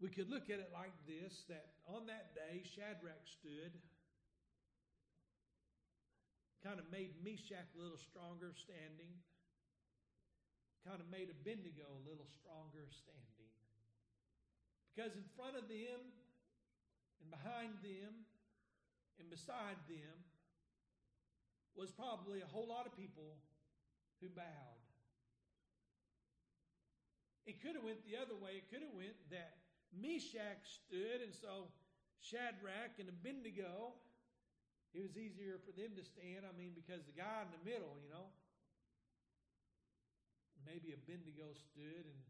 We 0.00 0.08
could 0.08 0.32
look 0.32 0.48
at 0.48 0.64
it 0.64 0.72
like 0.72 0.96
this 1.04 1.44
that 1.52 1.76
on 1.84 2.08
that 2.08 2.32
day, 2.32 2.64
Shadrach 2.64 3.20
stood, 3.28 3.76
kind 6.64 6.80
of 6.80 6.88
made 6.88 7.12
Meshach 7.20 7.68
a 7.76 7.78
little 7.78 8.00
stronger 8.00 8.56
standing, 8.56 9.12
kind 10.88 11.04
of 11.04 11.06
made 11.12 11.28
Abednego 11.28 11.84
a 11.84 12.02
little 12.08 12.24
stronger 12.32 12.88
standing. 12.88 13.52
Because 14.88 15.12
in 15.20 15.24
front 15.36 15.60
of 15.60 15.68
them, 15.68 16.00
and 17.20 17.28
behind 17.28 17.76
them, 17.84 18.24
and 19.20 19.28
beside 19.28 19.76
them 19.84 20.16
was 21.76 21.92
probably 21.92 22.40
a 22.40 22.48
whole 22.48 22.64
lot 22.64 22.88
of 22.88 22.96
people 22.96 23.36
who 24.24 24.32
bowed. 24.32 24.80
It 27.44 27.60
could 27.60 27.76
have 27.76 27.84
went 27.84 28.00
the 28.08 28.16
other 28.16 28.36
way. 28.36 28.64
It 28.64 28.72
could 28.72 28.80
have 28.80 28.96
went 28.96 29.16
that 29.28 29.59
Meshach 29.94 30.62
stood, 30.86 31.20
and 31.22 31.34
so 31.34 31.70
Shadrach 32.22 32.98
and 32.98 33.08
Abednego, 33.08 33.94
it 34.94 35.02
was 35.02 35.16
easier 35.16 35.58
for 35.62 35.72
them 35.72 35.94
to 35.98 36.04
stand. 36.04 36.46
I 36.46 36.52
mean, 36.54 36.74
because 36.74 37.02
the 37.06 37.16
guy 37.16 37.46
in 37.46 37.50
the 37.50 37.62
middle, 37.66 37.98
you 38.02 38.10
know, 38.10 38.30
maybe 40.66 40.94
Abednego 40.94 41.50
stood, 41.56 42.04
and 42.06 42.20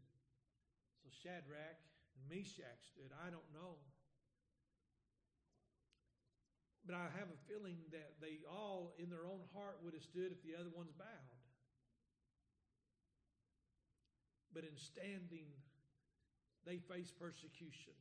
so 1.03 1.09
Shadrach 1.09 1.79
and 2.17 2.23
Meshach 2.29 2.81
stood. 2.93 3.11
I 3.21 3.29
don't 3.29 3.49
know. 3.53 3.77
But 6.85 6.97
I 6.97 7.13
have 7.13 7.29
a 7.29 7.39
feeling 7.45 7.77
that 7.93 8.17
they 8.17 8.41
all, 8.49 8.93
in 8.97 9.09
their 9.13 9.29
own 9.29 9.45
heart, 9.53 9.77
would 9.85 9.93
have 9.93 10.01
stood 10.01 10.33
if 10.33 10.41
the 10.41 10.57
other 10.57 10.73
ones 10.73 10.89
bowed. 10.97 11.41
But 14.49 14.65
in 14.65 14.75
standing, 14.75 15.53
they 16.65 16.77
faced 16.77 17.19
persecution. 17.19 17.93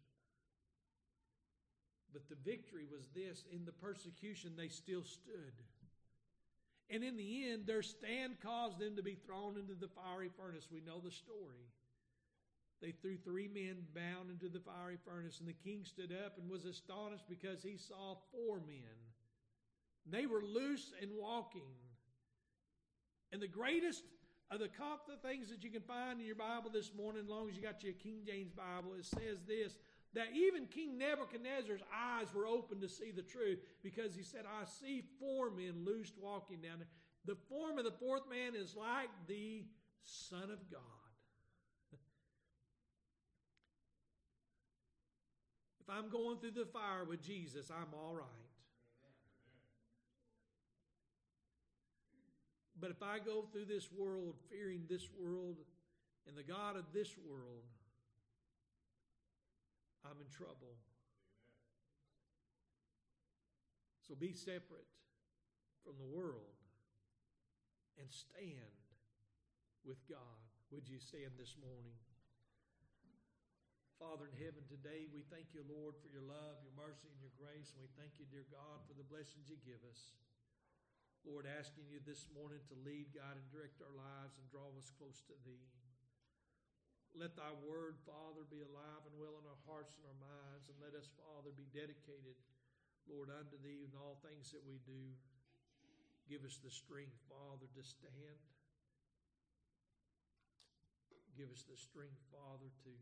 But 2.12 2.28
the 2.28 2.36
victory 2.44 2.86
was 2.90 3.06
this 3.14 3.44
in 3.52 3.64
the 3.64 3.72
persecution, 3.72 4.52
they 4.56 4.68
still 4.68 5.04
stood. 5.04 5.54
And 6.90 7.04
in 7.04 7.16
the 7.16 7.50
end, 7.50 7.66
their 7.66 7.82
stand 7.82 8.40
caused 8.42 8.80
them 8.80 8.96
to 8.96 9.02
be 9.02 9.14
thrown 9.14 9.56
into 9.56 9.74
the 9.74 9.88
fiery 9.88 10.30
furnace. 10.36 10.66
We 10.72 10.80
know 10.80 10.98
the 10.98 11.12
story. 11.12 11.70
They 12.82 12.90
threw 12.90 13.16
three 13.16 13.46
men 13.46 13.84
bound 13.94 14.30
into 14.30 14.48
the 14.48 14.58
fiery 14.58 14.98
furnace, 15.04 15.38
and 15.38 15.48
the 15.48 15.52
king 15.52 15.84
stood 15.84 16.12
up 16.24 16.38
and 16.38 16.50
was 16.50 16.64
astonished 16.64 17.28
because 17.28 17.62
he 17.62 17.76
saw 17.76 18.16
four 18.32 18.58
men. 18.66 18.96
They 20.06 20.26
were 20.26 20.42
loose 20.42 20.92
and 21.00 21.10
walking. 21.14 21.76
And 23.32 23.40
the 23.40 23.48
greatest 23.48 24.02
of 24.50 24.58
the, 24.58 24.68
the 25.08 25.28
things 25.28 25.48
that 25.50 25.62
you 25.62 25.70
can 25.70 25.82
find 25.82 26.20
in 26.20 26.26
your 26.26 26.34
Bible 26.34 26.70
this 26.72 26.90
morning, 26.94 27.22
as 27.22 27.28
long 27.28 27.48
as 27.48 27.56
you 27.56 27.62
got 27.62 27.84
your 27.84 27.92
King 27.94 28.22
James 28.26 28.52
Bible, 28.52 28.94
it 28.98 29.04
says 29.04 29.38
this 29.46 29.76
that 30.12 30.26
even 30.34 30.66
King 30.66 30.98
Nebuchadnezzar's 30.98 31.82
eyes 31.94 32.26
were 32.34 32.44
open 32.46 32.80
to 32.80 32.88
see 32.88 33.12
the 33.12 33.22
truth 33.22 33.60
because 33.80 34.12
he 34.14 34.24
said, 34.24 34.44
I 34.44 34.64
see 34.64 35.04
four 35.20 35.50
men 35.50 35.84
loosed 35.84 36.14
walking 36.20 36.60
down 36.60 36.78
there. 36.78 36.88
The 37.26 37.36
form 37.48 37.78
of 37.78 37.84
the 37.84 37.92
fourth 37.92 38.28
man 38.28 38.56
is 38.56 38.74
like 38.74 39.08
the 39.28 39.66
Son 40.02 40.50
of 40.50 40.68
God. 40.68 40.80
if 45.80 45.88
I'm 45.88 46.10
going 46.10 46.38
through 46.38 46.60
the 46.60 46.66
fire 46.66 47.04
with 47.04 47.22
Jesus, 47.22 47.70
I'm 47.70 47.94
all 47.94 48.16
right. 48.16 48.49
But 52.80 52.90
if 52.90 53.02
I 53.02 53.18
go 53.20 53.44
through 53.52 53.66
this 53.66 53.92
world 53.92 54.34
fearing 54.48 54.88
this 54.88 55.06
world 55.20 55.56
and 56.26 56.36
the 56.36 56.42
God 56.42 56.76
of 56.76 56.88
this 56.94 57.12
world, 57.28 57.68
I'm 60.00 60.16
in 60.16 60.32
trouble. 60.32 60.80
So 64.08 64.16
be 64.16 64.32
separate 64.32 64.88
from 65.84 66.00
the 66.00 66.08
world 66.08 66.56
and 68.00 68.08
stand 68.08 68.72
with 69.84 70.00
God. 70.08 70.40
Would 70.72 70.88
you 70.88 70.96
stand 70.98 71.36
this 71.36 71.52
morning? 71.60 71.92
Father 74.00 74.24
in 74.32 74.36
heaven, 74.40 74.64
today 74.72 75.04
we 75.12 75.20
thank 75.28 75.52
you, 75.52 75.60
Lord, 75.68 75.92
for 76.00 76.08
your 76.08 76.24
love, 76.24 76.56
your 76.64 76.72
mercy, 76.72 77.12
and 77.12 77.20
your 77.20 77.34
grace. 77.36 77.76
And 77.76 77.84
we 77.84 77.92
thank 78.00 78.16
you, 78.16 78.24
dear 78.32 78.48
God, 78.48 78.80
for 78.88 78.96
the 78.96 79.04
blessings 79.04 79.52
you 79.52 79.60
give 79.60 79.84
us. 79.84 80.16
Lord, 81.24 81.44
asking 81.44 81.84
you 81.92 82.00
this 82.02 82.24
morning 82.32 82.64
to 82.72 82.76
lead, 82.80 83.12
guide, 83.12 83.36
and 83.36 83.48
direct 83.52 83.84
our 83.84 83.92
lives 83.92 84.40
and 84.40 84.48
draw 84.48 84.72
us 84.72 84.88
close 84.96 85.20
to 85.28 85.36
thee. 85.44 85.68
Let 87.12 87.34
thy 87.36 87.50
word, 87.66 87.98
Father, 88.06 88.46
be 88.48 88.62
alive 88.62 89.02
and 89.04 89.14
well 89.18 89.36
in 89.36 89.44
our 89.44 89.62
hearts 89.66 89.98
and 89.98 90.06
our 90.06 90.20
minds, 90.22 90.70
and 90.70 90.78
let 90.80 90.94
us, 90.94 91.10
Father, 91.18 91.50
be 91.52 91.66
dedicated, 91.74 92.38
Lord, 93.10 93.28
unto 93.28 93.58
thee 93.60 93.84
in 93.84 93.92
all 93.98 94.16
things 94.22 94.54
that 94.54 94.62
we 94.64 94.78
do. 94.86 95.12
Give 96.30 96.46
us 96.46 96.62
the 96.62 96.70
strength, 96.70 97.18
Father, 97.26 97.66
to 97.66 97.82
stand. 97.82 98.40
Give 101.34 101.50
us 101.50 101.66
the 101.66 101.76
strength, 101.76 102.22
Father, 102.30 102.70
to 102.86 102.92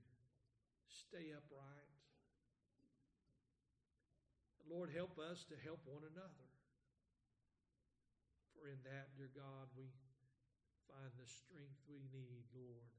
stay 0.89 1.31
upright. 1.37 1.93
Lord, 4.65 4.91
help 4.91 5.21
us 5.21 5.45
to 5.53 5.57
help 5.65 5.81
one 5.85 6.03
another. 6.09 6.49
For 8.59 8.67
in 8.67 8.83
that, 8.91 9.15
dear 9.15 9.31
God, 9.39 9.71
we 9.79 9.87
find 10.91 11.15
the 11.15 11.31
strength 11.31 11.79
we 11.87 12.03
need, 12.11 12.43
Lord. 12.51 12.91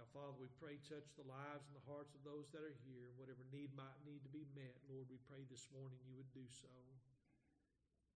Now, 0.00 0.08
Father, 0.16 0.32
we 0.40 0.48
pray 0.56 0.80
touch 0.88 1.12
the 1.12 1.28
lives 1.28 1.68
and 1.68 1.76
the 1.76 1.84
hearts 1.84 2.16
of 2.16 2.24
those 2.24 2.48
that 2.56 2.64
are 2.64 2.78
here. 2.88 3.12
Whatever 3.20 3.44
need 3.52 3.68
might 3.76 4.00
need 4.08 4.24
to 4.24 4.32
be 4.32 4.48
met, 4.56 4.80
Lord, 4.88 5.12
we 5.12 5.20
pray 5.28 5.44
this 5.52 5.68
morning 5.76 6.00
you 6.08 6.16
would 6.16 6.32
do 6.32 6.48
so. 6.48 6.72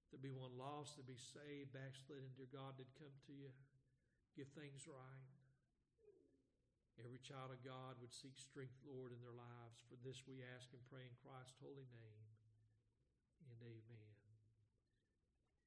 There 0.09 0.17
be 0.17 0.33
one 0.33 0.57
lost, 0.57 0.97
there 0.97 1.05
be 1.05 1.21
saved, 1.21 1.77
backslidden, 1.77 2.33
dear 2.41 2.49
God, 2.49 2.81
that 2.81 2.89
come 2.97 3.13
to 3.29 3.35
you. 3.37 3.53
Give 4.33 4.49
things 4.57 4.89
right. 4.89 5.29
Every 7.05 7.21
child 7.21 7.53
of 7.53 7.61
God 7.61 8.01
would 8.01 8.17
seek 8.17 8.41
strength, 8.41 8.81
Lord, 8.89 9.13
in 9.13 9.21
their 9.21 9.37
lives. 9.37 9.85
For 9.91 10.01
this 10.01 10.25
we 10.25 10.41
ask 10.57 10.73
and 10.73 10.81
pray 10.89 11.05
in 11.05 11.13
Christ's 11.21 11.59
holy 11.61 11.91
name. 11.93 12.25
And 13.51 13.61
amen. 13.61 14.14